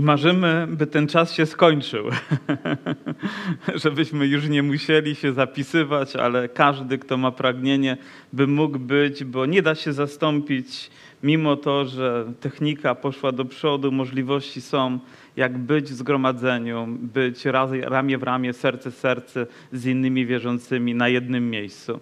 I 0.00 0.04
marzymy, 0.04 0.66
by 0.70 0.86
ten 0.86 1.06
czas 1.06 1.32
się 1.32 1.46
skończył, 1.46 2.04
żebyśmy 3.84 4.26
już 4.26 4.48
nie 4.48 4.62
musieli 4.62 5.14
się 5.14 5.32
zapisywać, 5.32 6.16
ale 6.16 6.48
każdy, 6.48 6.98
kto 6.98 7.16
ma 7.16 7.30
pragnienie, 7.30 7.96
by 8.32 8.46
mógł 8.46 8.78
być, 8.78 9.24
bo 9.24 9.46
nie 9.46 9.62
da 9.62 9.74
się 9.74 9.92
zastąpić, 9.92 10.90
mimo 11.22 11.56
to, 11.56 11.84
że 11.84 12.32
technika 12.40 12.94
poszła 12.94 13.32
do 13.32 13.44
przodu, 13.44 13.92
możliwości 13.92 14.60
są, 14.60 14.98
jak 15.36 15.58
być 15.58 15.86
w 15.86 15.94
zgromadzeniu, 15.94 16.86
być 16.88 17.44
ramię 17.82 18.18
w 18.18 18.22
ramię, 18.22 18.52
serce 18.52 18.90
w 18.90 18.96
serce 18.96 19.46
z 19.72 19.86
innymi 19.86 20.26
wierzącymi 20.26 20.94
na 20.94 21.08
jednym 21.08 21.50
miejscu. 21.50 22.00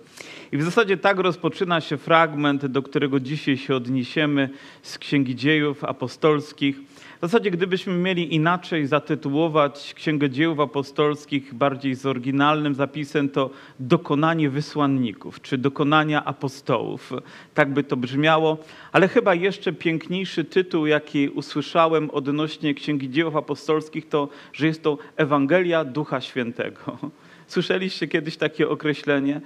I 0.53 0.57
w 0.57 0.63
zasadzie 0.63 0.97
tak 0.97 1.19
rozpoczyna 1.19 1.81
się 1.81 1.97
fragment, 1.97 2.67
do 2.67 2.83
którego 2.83 3.21
dzisiaj 3.21 3.57
się 3.57 3.77
odniesiemy 3.77 4.49
z 4.83 4.99
Księgi 4.99 5.37
Dziejów 5.37 5.85
Apostolskich 5.85 6.81
w 7.19 7.21
zasadzie, 7.21 7.51
gdybyśmy 7.51 7.93
mieli 7.93 8.35
inaczej 8.35 8.87
zatytułować 8.87 9.95
Księgę 9.97 10.31
Dzieł 10.31 10.63
Apostolskich, 10.63 11.55
bardziej 11.55 11.95
z 11.95 12.07
oryginalnym 12.07 12.75
zapisem, 12.75 13.29
to 13.29 13.51
dokonanie 13.81 14.51
wysłanników, 14.51 15.41
czy 15.41 15.59
dokonania 15.59 16.25
apostołów. 16.25 17.13
Tak 17.55 17.73
by 17.73 17.85
to 17.85 17.97
brzmiało, 17.97 18.59
ale 18.93 19.09
chyba 19.09 19.35
jeszcze 19.35 19.73
piękniejszy 19.73 20.45
tytuł, 20.45 20.87
jaki 20.87 21.29
usłyszałem 21.29 22.11
odnośnie 22.11 22.75
Księgi 22.75 23.11
Dzieł 23.11 23.39
Apostolskich, 23.39 24.09
to, 24.09 24.29
że 24.53 24.67
jest 24.67 24.83
to 24.83 24.99
Ewangelia 25.17 25.85
Ducha 25.85 26.21
Świętego. 26.21 26.99
Słyszeliście 27.47 28.09
kiedyś 28.09 28.37
takie 28.37 28.69
określenie? 28.69 29.41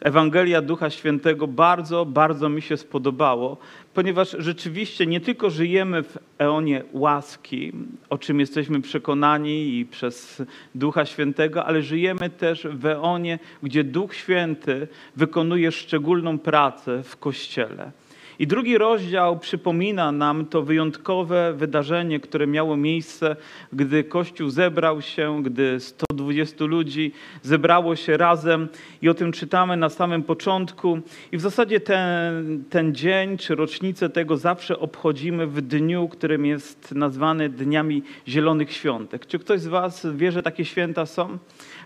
Ewangelia 0.00 0.62
Ducha 0.62 0.90
Świętego 0.90 1.46
bardzo, 1.46 2.06
bardzo 2.06 2.48
mi 2.48 2.62
się 2.62 2.76
spodobało, 2.76 3.56
ponieważ 3.94 4.36
rzeczywiście 4.38 5.06
nie 5.06 5.20
tylko 5.20 5.50
żyjemy 5.50 6.02
w 6.02 6.18
eonie 6.38 6.84
łaski, 6.92 7.72
o 8.10 8.18
czym 8.18 8.40
jesteśmy 8.40 8.80
przekonani 8.80 9.78
i 9.78 9.86
przez 9.86 10.42
Ducha 10.74 11.06
Świętego, 11.06 11.64
ale 11.64 11.82
żyjemy 11.82 12.30
też 12.30 12.66
w 12.70 12.86
eonie, 12.86 13.38
gdzie 13.62 13.84
Duch 13.84 14.14
Święty 14.14 14.88
wykonuje 15.16 15.72
szczególną 15.72 16.38
pracę 16.38 17.02
w 17.02 17.16
Kościele. 17.16 17.92
I 18.38 18.46
drugi 18.46 18.78
rozdział 18.78 19.38
przypomina 19.38 20.12
nam 20.12 20.46
to 20.46 20.62
wyjątkowe 20.62 21.52
wydarzenie, 21.56 22.20
które 22.20 22.46
miało 22.46 22.76
miejsce, 22.76 23.36
gdy 23.72 24.04
Kościół 24.04 24.50
zebrał 24.50 25.02
się, 25.02 25.42
gdy 25.42 25.80
120 25.80 26.64
ludzi 26.64 27.12
zebrało 27.42 27.96
się 27.96 28.16
razem 28.16 28.68
i 29.02 29.08
o 29.08 29.14
tym 29.14 29.32
czytamy 29.32 29.76
na 29.76 29.88
samym 29.88 30.22
początku. 30.22 30.98
I 31.32 31.36
w 31.36 31.40
zasadzie 31.40 31.80
ten, 31.80 32.64
ten 32.70 32.94
dzień 32.94 33.36
czy 33.38 33.54
rocznicę 33.54 34.08
tego 34.08 34.36
zawsze 34.36 34.78
obchodzimy 34.78 35.46
w 35.46 35.60
dniu, 35.60 36.08
którym 36.08 36.46
jest 36.46 36.92
nazwany 36.92 37.48
Dniami 37.48 38.02
Zielonych 38.28 38.72
Świątek. 38.72 39.26
Czy 39.26 39.38
ktoś 39.38 39.60
z 39.60 39.66
Was 39.66 40.06
wie, 40.14 40.32
że 40.32 40.42
takie 40.42 40.64
święta 40.64 41.06
są? 41.06 41.38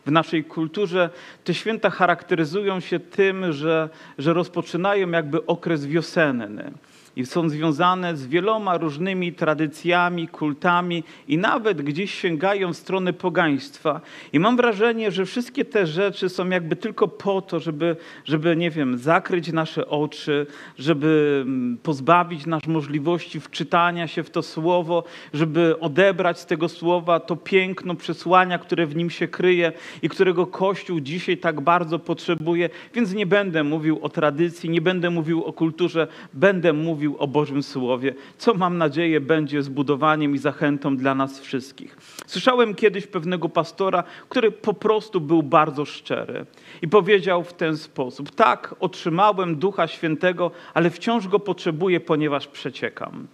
W 0.09 0.11
naszej 0.11 0.45
kulturze. 0.45 1.11
Te 1.45 1.55
święta 1.55 1.91
charakteryzują 1.91 2.81
się 2.81 3.01
tym, 3.01 3.53
że, 3.53 3.89
że 4.19 4.33
rozpoczynają 4.33 5.11
jakby 5.11 5.47
okres 5.47 5.87
wiosenny 5.87 6.73
i 7.19 7.27
są 7.27 7.49
związane 7.49 8.17
z 8.17 8.27
wieloma 8.27 8.79
różnymi 8.79 9.33
tradycjami, 9.33 10.29
kultami 10.29 11.05
i 11.29 11.39
nawet 11.39 11.83
gdzieś 11.83 12.15
sięgają 12.15 12.73
w 12.73 12.77
stronę 12.77 13.13
pogaństwa. 13.13 14.01
I 14.33 14.41
mam 14.41 14.57
wrażenie, 14.57 15.11
że 15.11 15.25
wszystkie 15.27 15.65
te 15.65 15.87
rzeczy 15.87 16.29
są 16.29 16.49
jakby 16.49 16.77
tylko 16.77 17.09
po 17.09 17.43
to, 17.43 17.61
żeby, 17.61 17.97
żeby 18.25 18.57
nie 18.57 18.71
wiem, 18.71 18.99
zakryć 18.99 19.53
nasze 19.53 19.89
oczy, 19.89 20.47
żeby 20.79 21.43
mm, 21.43 21.79
pozbawić 21.83 22.47
nas 22.47 22.67
możliwości 22.67 23.41
wczytania 23.41 24.07
się 24.07 24.23
w 24.23 24.31
to 24.31 24.43
słowo, 24.43 25.05
żeby 25.33 25.81
odebrać 25.81 26.41
z 26.41 26.47
tego 26.47 26.69
słowa 26.69 27.21
to 27.21 27.37
piękno 27.37 27.95
przesłania, 27.95 28.59
które 28.59 28.87
w 28.87 28.97
nim 28.97 29.11
się 29.11 29.29
kryje 29.29 29.73
i 30.03 30.09
którego 30.09 30.47
Kościół 30.47 31.01
dzisiaj 31.01 31.39
tak 31.39 31.61
bardzo 31.61 31.99
potrzebuje. 31.99 32.71
Więc 32.95 33.15
nie 33.15 33.27
będę 33.27 33.65
mówił 33.65 33.99
o 34.03 34.09
tradycji, 34.09 34.71
nie 34.71 34.81
będę 34.81 35.11
mówił 35.11 35.45
o 35.45 35.53
kulturze, 35.53 36.09
będę 36.35 36.73
mówił 36.73 37.08
mówił 37.09 37.23
o 37.23 37.27
Bożym 37.27 37.63
Słowie, 37.63 38.15
co 38.39 38.55
mam 38.55 38.79
nadzieję 38.79 39.21
będzie 39.21 39.63
zbudowaniem 39.63 40.35
i 40.35 40.39
zachętą 40.39 40.97
dla 40.97 41.15
nas 41.15 41.41
wszystkich. 41.41 41.97
Słyszałem 42.27 42.75
kiedyś 42.75 43.07
pewnego 43.07 43.49
pastora, 43.49 44.05
który 44.29 44.51
po 44.51 44.75
prostu 44.75 45.21
był 45.21 45.43
bardzo 45.43 45.85
szczery 45.85 46.47
i 46.83 46.89
powiedział 46.89 47.45
w 47.45 47.53
ten 47.53 47.77
sposób: 47.77 48.31
Tak, 48.31 48.75
otrzymałem 48.81 49.57
Ducha 49.57 49.87
Świętego, 49.87 50.51
ale 50.75 50.91
wciąż 50.91 51.29
go 51.29 51.41
potrzebuję, 51.41 52.01
ponieważ 52.01 52.47
przeciekam. 52.47 53.27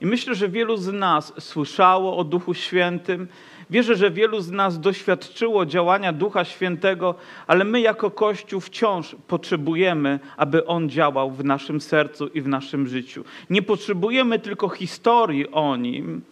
I 0.00 0.06
myślę, 0.06 0.34
że 0.34 0.48
wielu 0.48 0.76
z 0.76 0.92
nas 0.92 1.32
słyszało 1.38 2.16
o 2.16 2.24
Duchu 2.24 2.54
Świętym, 2.54 3.28
Wierzę, 3.70 3.96
że 3.96 4.10
wielu 4.10 4.40
z 4.40 4.50
nas 4.50 4.80
doświadczyło 4.80 5.66
działania 5.66 6.12
Ducha 6.12 6.44
Świętego, 6.44 7.14
ale 7.46 7.64
my 7.64 7.80
jako 7.80 8.10
Kościół 8.10 8.60
wciąż 8.60 9.16
potrzebujemy, 9.28 10.20
aby 10.36 10.66
On 10.66 10.90
działał 10.90 11.30
w 11.30 11.44
naszym 11.44 11.80
sercu 11.80 12.26
i 12.26 12.40
w 12.40 12.48
naszym 12.48 12.86
życiu. 12.86 13.24
Nie 13.50 13.62
potrzebujemy 13.62 14.38
tylko 14.38 14.68
historii 14.68 15.50
o 15.50 15.76
Nim, 15.76 16.22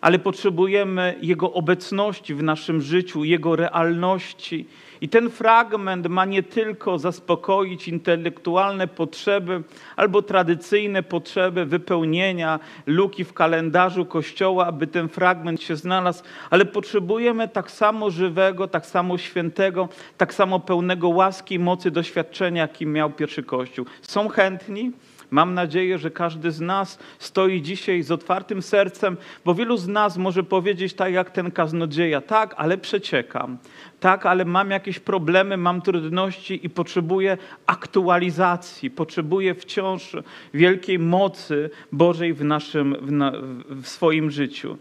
ale 0.00 0.18
potrzebujemy 0.18 1.18
Jego 1.22 1.52
obecności 1.52 2.34
w 2.34 2.42
naszym 2.42 2.80
życiu, 2.80 3.24
Jego 3.24 3.56
realności. 3.56 4.66
I 5.02 5.08
ten 5.08 5.30
fragment 5.30 6.06
ma 6.08 6.24
nie 6.24 6.42
tylko 6.42 6.98
zaspokoić 6.98 7.88
intelektualne 7.88 8.88
potrzeby 8.88 9.62
albo 9.96 10.22
tradycyjne 10.22 11.02
potrzeby 11.02 11.64
wypełnienia 11.64 12.60
luki 12.86 13.24
w 13.24 13.32
kalendarzu 13.32 14.06
Kościoła, 14.06 14.66
aby 14.66 14.86
ten 14.86 15.08
fragment 15.08 15.62
się 15.62 15.76
znalazł, 15.76 16.22
ale 16.50 16.64
potrzebujemy 16.64 17.48
tak 17.48 17.70
samo 17.70 18.10
żywego, 18.10 18.68
tak 18.68 18.86
samo 18.86 19.18
świętego, 19.18 19.88
tak 20.16 20.34
samo 20.34 20.60
pełnego 20.60 21.08
łaski 21.08 21.54
i 21.54 21.58
mocy 21.58 21.90
doświadczenia, 21.90 22.62
jakim 22.62 22.92
miał 22.92 23.10
pierwszy 23.10 23.42
Kościół. 23.42 23.86
Są 24.02 24.28
chętni? 24.28 24.92
Mam 25.32 25.54
nadzieję, 25.54 25.98
że 25.98 26.10
każdy 26.10 26.50
z 26.50 26.60
nas 26.60 26.98
stoi 27.18 27.62
dzisiaj 27.62 28.02
z 28.02 28.10
otwartym 28.10 28.62
sercem, 28.62 29.16
bo 29.44 29.54
wielu 29.54 29.76
z 29.76 29.88
nas 29.88 30.16
może 30.16 30.42
powiedzieć 30.42 30.94
tak 30.94 31.12
jak 31.12 31.30
ten 31.30 31.50
kaznodzieja, 31.50 32.20
tak, 32.20 32.54
ale 32.56 32.78
przeciekam, 32.78 33.58
tak, 34.00 34.26
ale 34.26 34.44
mam 34.44 34.70
jakieś 34.70 34.98
problemy, 34.98 35.56
mam 35.56 35.82
trudności 35.82 36.66
i 36.66 36.70
potrzebuję 36.70 37.38
aktualizacji, 37.66 38.90
potrzebuję 38.90 39.54
wciąż 39.54 40.16
wielkiej 40.54 40.98
mocy 40.98 41.70
Bożej 41.92 42.34
w, 42.34 42.44
naszym, 42.44 42.96
w, 43.00 43.12
na, 43.12 43.32
w 43.68 43.86
swoim 43.86 44.30
życiu. 44.30 44.78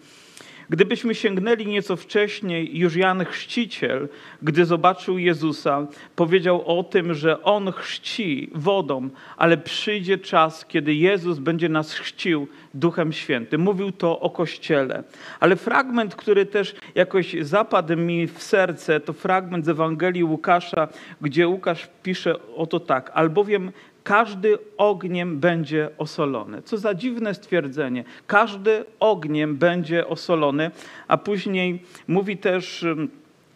Gdybyśmy 0.71 1.15
sięgnęli 1.15 1.67
nieco 1.67 1.95
wcześniej, 1.95 2.77
już 2.77 2.95
Jan 2.95 3.25
Chrzciciel, 3.25 4.09
gdy 4.41 4.65
zobaczył 4.65 5.17
Jezusa, 5.17 5.87
powiedział 6.15 6.79
o 6.79 6.83
tym, 6.83 7.13
że 7.13 7.43
On 7.43 7.71
chrzci 7.71 8.49
wodą, 8.55 9.09
ale 9.37 9.57
przyjdzie 9.57 10.17
czas, 10.17 10.65
kiedy 10.65 10.93
Jezus 10.93 11.39
będzie 11.39 11.69
nas 11.69 11.93
chrzcił 11.93 12.47
Duchem 12.73 13.13
Świętym. 13.13 13.61
Mówił 13.61 13.91
to 13.91 14.19
o 14.19 14.29
Kościele. 14.29 15.03
Ale 15.39 15.55
fragment, 15.55 16.15
który 16.15 16.45
też 16.45 16.75
jakoś 16.95 17.35
zapadł 17.41 17.97
mi 17.97 18.27
w 18.27 18.43
serce, 18.43 18.99
to 18.99 19.13
fragment 19.13 19.65
z 19.65 19.69
Ewangelii 19.69 20.23
Łukasza, 20.23 20.87
gdzie 21.21 21.47
Łukasz 21.47 21.89
pisze 22.03 22.35
o 22.55 22.65
to 22.65 22.79
tak. 22.79 23.11
Albowiem 23.13 23.71
każdy 24.03 24.57
ogniem 24.77 25.39
będzie 25.39 25.89
osolony. 25.97 26.61
Co 26.61 26.77
za 26.77 26.93
dziwne 26.93 27.33
stwierdzenie. 27.33 28.03
Każdy 28.27 28.85
ogniem 28.99 29.55
będzie 29.55 30.07
osolony, 30.07 30.71
a 31.07 31.17
później 31.17 31.83
mówi 32.07 32.37
też, 32.37 32.85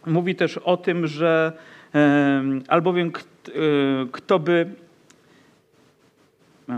mówi 0.06 0.36
też 0.36 0.58
o 0.58 0.78
tym, 0.78 1.08
że 1.08 1.54
albowiem 2.68 3.08
e, 3.08 3.52
kto 4.12 4.40
by. 4.40 4.70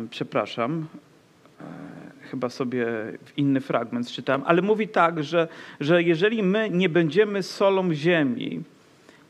Przepraszam, 0.10 0.88
e, 1.62 1.64
chyba 2.30 2.50
sobie 2.50 2.88
inny 3.38 3.62
fragment 3.62 4.12
czytałem, 4.12 4.42
ale 4.46 4.62
mówi 4.62 4.88
tak, 4.88 5.24
że, 5.24 5.48
że 5.80 6.04
jeżeli 6.04 6.44
my 6.44 6.70
nie 6.70 6.90
będziemy 6.90 7.44
solą 7.44 7.94
ziemi, 7.94 8.64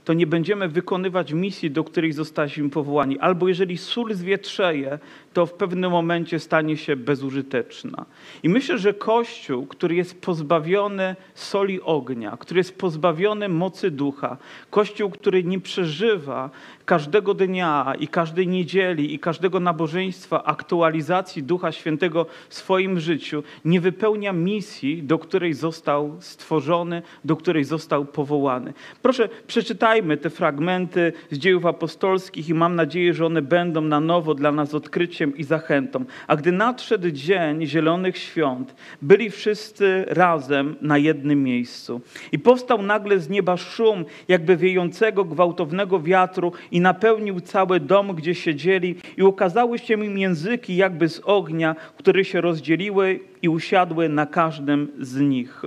to 0.08 0.14
nie 0.14 0.28
będziemy 0.28 0.68
wykonywać 0.68 1.34
misji, 1.34 1.72
do 1.72 1.84
której 1.84 2.14
zostaliśmy 2.14 2.70
powołani. 2.70 3.20
Albo 3.20 3.48
jeżeli 3.48 3.78
sól 3.78 4.14
zwietrzeje, 4.14 5.00
to 5.38 5.46
w 5.46 5.54
pewnym 5.54 5.92
momencie 5.92 6.40
stanie 6.40 6.78
się 6.78 6.96
bezużyteczna. 6.96 8.06
I 8.44 8.50
myślę, 8.50 8.78
że 8.78 8.94
Kościół, 8.94 9.66
który 9.66 9.96
jest 9.96 10.22
pozbawiony 10.22 11.16
soli 11.36 11.82
ognia, 11.82 12.38
który 12.38 12.60
jest 12.60 12.78
pozbawiony 12.78 13.50
mocy 13.50 13.92
ducha, 13.92 14.38
Kościół, 14.70 15.10
który 15.10 15.44
nie 15.44 15.60
przeżywa 15.60 16.50
każdego 16.86 17.34
dnia 17.34 17.94
i 18.00 18.08
każdej 18.08 18.48
niedzieli 18.48 19.14
i 19.14 19.20
każdego 19.20 19.60
nabożeństwa 19.60 20.44
aktualizacji 20.44 21.44
Ducha 21.44 21.72
Świętego 21.72 22.26
w 22.50 22.54
swoim 22.54 23.00
życiu, 23.00 23.44
nie 23.66 23.82
wypełnia 23.82 24.34
misji, 24.34 25.04
do 25.04 25.20
której 25.20 25.54
został 25.54 26.18
stworzony, 26.20 27.02
do 27.26 27.36
której 27.36 27.64
został 27.64 28.06
powołany. 28.06 28.74
Proszę, 29.02 29.30
przeczytajmy 29.48 30.08
Czytajmy 30.08 30.18
te 30.18 30.30
fragmenty 30.30 31.14
z 31.32 31.38
dziejów 31.38 31.66
apostolskich 31.66 32.50
i 32.50 32.54
mam 32.54 32.76
nadzieję, 32.76 33.14
że 33.14 33.26
one 33.26 33.42
będą 33.42 33.82
na 33.82 34.00
nowo 34.00 34.34
dla 34.34 34.52
nas 34.52 34.74
odkryciem 34.74 35.27
i 35.36 35.44
zachętą. 35.44 36.06
A 36.28 36.36
gdy 36.36 36.52
nadszedł 36.52 37.12
dzień 37.12 37.66
Zielonych 37.66 38.18
Świąt, 38.18 38.76
byli 39.02 39.30
wszyscy 39.30 40.06
razem 40.08 40.76
na 40.82 40.98
jednym 40.98 41.44
miejscu. 41.44 42.02
I 42.32 42.40
powstał 42.40 42.82
nagle 42.82 43.20
z 43.20 43.30
nieba 43.30 43.58
szum, 43.58 44.06
jakby 44.28 44.58
wiejącego 44.58 45.26
gwałtownego 45.26 46.00
wiatru 46.00 46.52
i 46.72 46.82
napełnił 46.82 47.40
cały 47.40 47.80
dom, 47.80 48.16
gdzie 48.16 48.36
siedzieli 48.36 48.96
i 49.18 49.24
ukazały 49.24 49.80
się 49.80 49.94
im 49.94 50.18
języki 50.18 50.76
jakby 50.76 51.10
z 51.10 51.22
ognia, 51.24 51.76
które 51.98 52.26
się 52.26 52.42
rozdzieliły 52.42 53.20
i 53.42 53.50
usiadły 53.50 54.10
na 54.10 54.26
każdym 54.26 54.88
z 55.00 55.20
nich. 55.20 55.62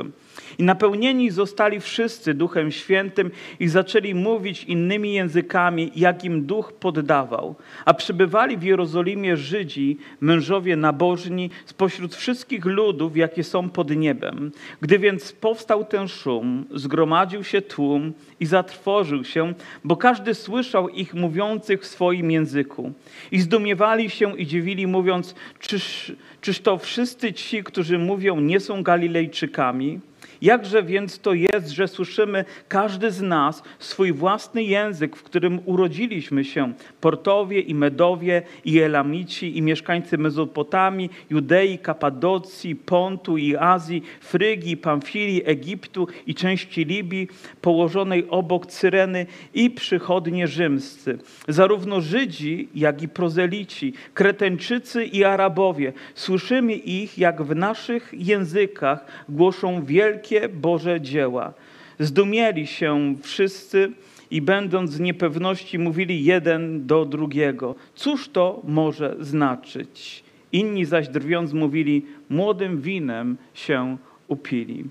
I 0.61 0.63
napełnieni 0.63 1.31
zostali 1.31 1.81
wszyscy 1.81 2.35
Duchem 2.35 2.71
Świętym 2.71 3.31
i 3.61 3.69
zaczęli 3.69 4.15
mówić 4.15 4.65
innymi 4.65 5.13
językami, 5.13 5.93
jak 5.97 6.25
im 6.25 6.47
Duch 6.47 6.73
poddawał. 6.73 7.55
A 7.85 7.95
przybywali 7.95 8.57
w 8.57 8.63
Jerozolimie 8.63 9.37
Żydzi, 9.37 9.99
mężowie 10.21 10.77
nabożni, 10.77 11.51
spośród 11.67 12.15
wszystkich 12.15 12.65
ludów, 12.65 13.17
jakie 13.17 13.45
są 13.45 13.69
pod 13.69 13.91
niebem. 13.97 14.53
Gdy 14.81 14.99
więc 14.99 15.33
powstał 15.33 15.85
ten 15.85 16.09
szum, 16.09 16.65
zgromadził 16.75 17.45
się 17.45 17.63
tłum 17.63 18.13
i 18.41 18.47
zatrwożył 18.47 19.25
się, 19.25 19.55
bo 19.85 19.97
każdy 19.97 20.35
słyszał 20.35 20.89
ich 20.89 21.15
mówiących 21.15 21.83
w 21.83 21.87
swoim 21.87 22.31
języku. 22.31 22.93
I 23.33 23.41
zdumiewali 23.41 24.11
się 24.11 24.39
i 24.39 24.47
dziwili, 24.47 24.87
mówiąc, 24.87 25.35
czyż, 25.61 26.13
czyż 26.41 26.61
to 26.61 26.79
wszyscy 26.79 27.33
ci, 27.33 27.65
którzy 27.65 27.99
mówią, 27.99 28.41
nie 28.41 28.61
są 28.61 28.83
Galilejczykami? 28.83 30.01
Jakże 30.43 30.83
więc 30.83 31.19
to 31.19 31.33
jest, 31.35 31.69
że 31.69 31.89
słyszymy 31.89 32.45
każdy 32.69 33.11
z 33.11 33.23
nas 33.23 33.63
swój 33.79 34.13
własny 34.13 34.63
język, 34.63 35.17
w 35.17 35.23
którym 35.23 35.61
urodziliśmy 35.65 36.45
się, 36.45 36.73
Portowie 37.01 37.61
i 37.61 37.75
Medowie 37.75 38.43
i 38.65 38.79
Elamici 38.79 39.59
i 39.59 39.63
mieszkańcy 39.63 40.19
Mezopotamii, 40.19 41.11
Judei, 41.31 41.79
Kapadocji, 41.79 42.77
Pontu 42.77 43.37
i 43.37 43.57
Azji, 43.57 44.03
Frygii, 44.21 44.77
Pamfilii, 44.77 45.43
Egiptu 45.45 46.09
i 46.27 46.35
części 46.35 46.85
Libii, 46.85 47.29
położonej 47.61 48.27
obok 48.29 48.67
Cyreny 48.67 49.27
i 49.55 49.71
przychodnie 49.71 50.49
rzymscy. 50.49 51.19
Zarówno 51.49 52.01
Żydzi, 52.01 52.69
jak 52.75 53.03
i 53.03 53.09
prozelici, 53.09 53.93
Kreteńczycy 54.15 55.05
i 55.05 55.25
Arabowie, 55.25 55.93
słyszymy 56.15 56.75
ich, 56.75 57.19
jak 57.19 57.43
w 57.43 57.55
naszych 57.55 58.11
językach 58.13 59.05
głoszą 59.29 59.85
wielkie 59.85 60.30
wielkie 60.31 60.49
Boże 60.49 61.01
dzieła. 61.01 61.53
Zdumieli 61.99 62.67
się 62.67 63.15
wszyscy 63.23 63.93
i 64.31 64.43
będąc 64.43 64.97
w 64.97 65.01
niepewności 65.01 65.79
mówili 65.79 66.25
jeden 66.25 66.87
do 66.87 67.05
drugiego. 67.05 67.75
Cóż 67.95 68.29
to 68.29 68.63
może 68.65 69.17
znaczyć? 69.21 70.25
Inni 70.53 70.85
zaś 70.85 71.09
drwiąc 71.09 71.53
mówili, 71.53 72.07
młodym 72.29 72.81
winem 72.81 73.37
się 73.55 73.97
upili. 74.29 74.85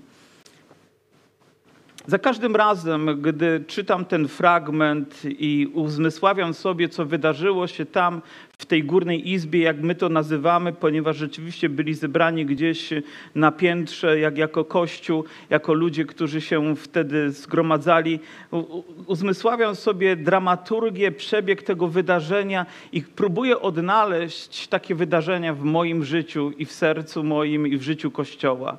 Za 2.06 2.18
każdym 2.18 2.56
razem, 2.56 3.22
gdy 3.22 3.64
czytam 3.66 4.04
ten 4.04 4.28
fragment 4.28 5.22
i 5.24 5.70
uzmysławiam 5.74 6.54
sobie, 6.54 6.88
co 6.88 7.04
wydarzyło 7.04 7.66
się 7.66 7.86
tam 7.86 8.22
w 8.58 8.66
tej 8.66 8.84
górnej 8.84 9.30
izbie, 9.30 9.60
jak 9.60 9.80
my 9.80 9.94
to 9.94 10.08
nazywamy, 10.08 10.72
ponieważ 10.72 11.16
rzeczywiście 11.16 11.68
byli 11.68 11.94
zebrani 11.94 12.46
gdzieś 12.46 12.90
na 13.34 13.52
piętrze, 13.52 14.18
jak 14.18 14.38
jako 14.38 14.64
kościół, 14.64 15.24
jako 15.50 15.72
ludzie, 15.74 16.04
którzy 16.04 16.40
się 16.40 16.76
wtedy 16.76 17.30
zgromadzali, 17.30 18.20
uzmysławiam 19.06 19.74
sobie 19.74 20.16
dramaturgię, 20.16 21.12
przebieg 21.12 21.62
tego 21.62 21.88
wydarzenia 21.88 22.66
i 22.92 23.02
próbuję 23.02 23.60
odnaleźć 23.60 24.68
takie 24.68 24.94
wydarzenia 24.94 25.54
w 25.54 25.62
moim 25.62 26.04
życiu 26.04 26.50
i 26.58 26.64
w 26.64 26.72
sercu 26.72 27.24
moim 27.24 27.66
i 27.66 27.76
w 27.76 27.82
życiu 27.82 28.10
Kościoła. 28.10 28.78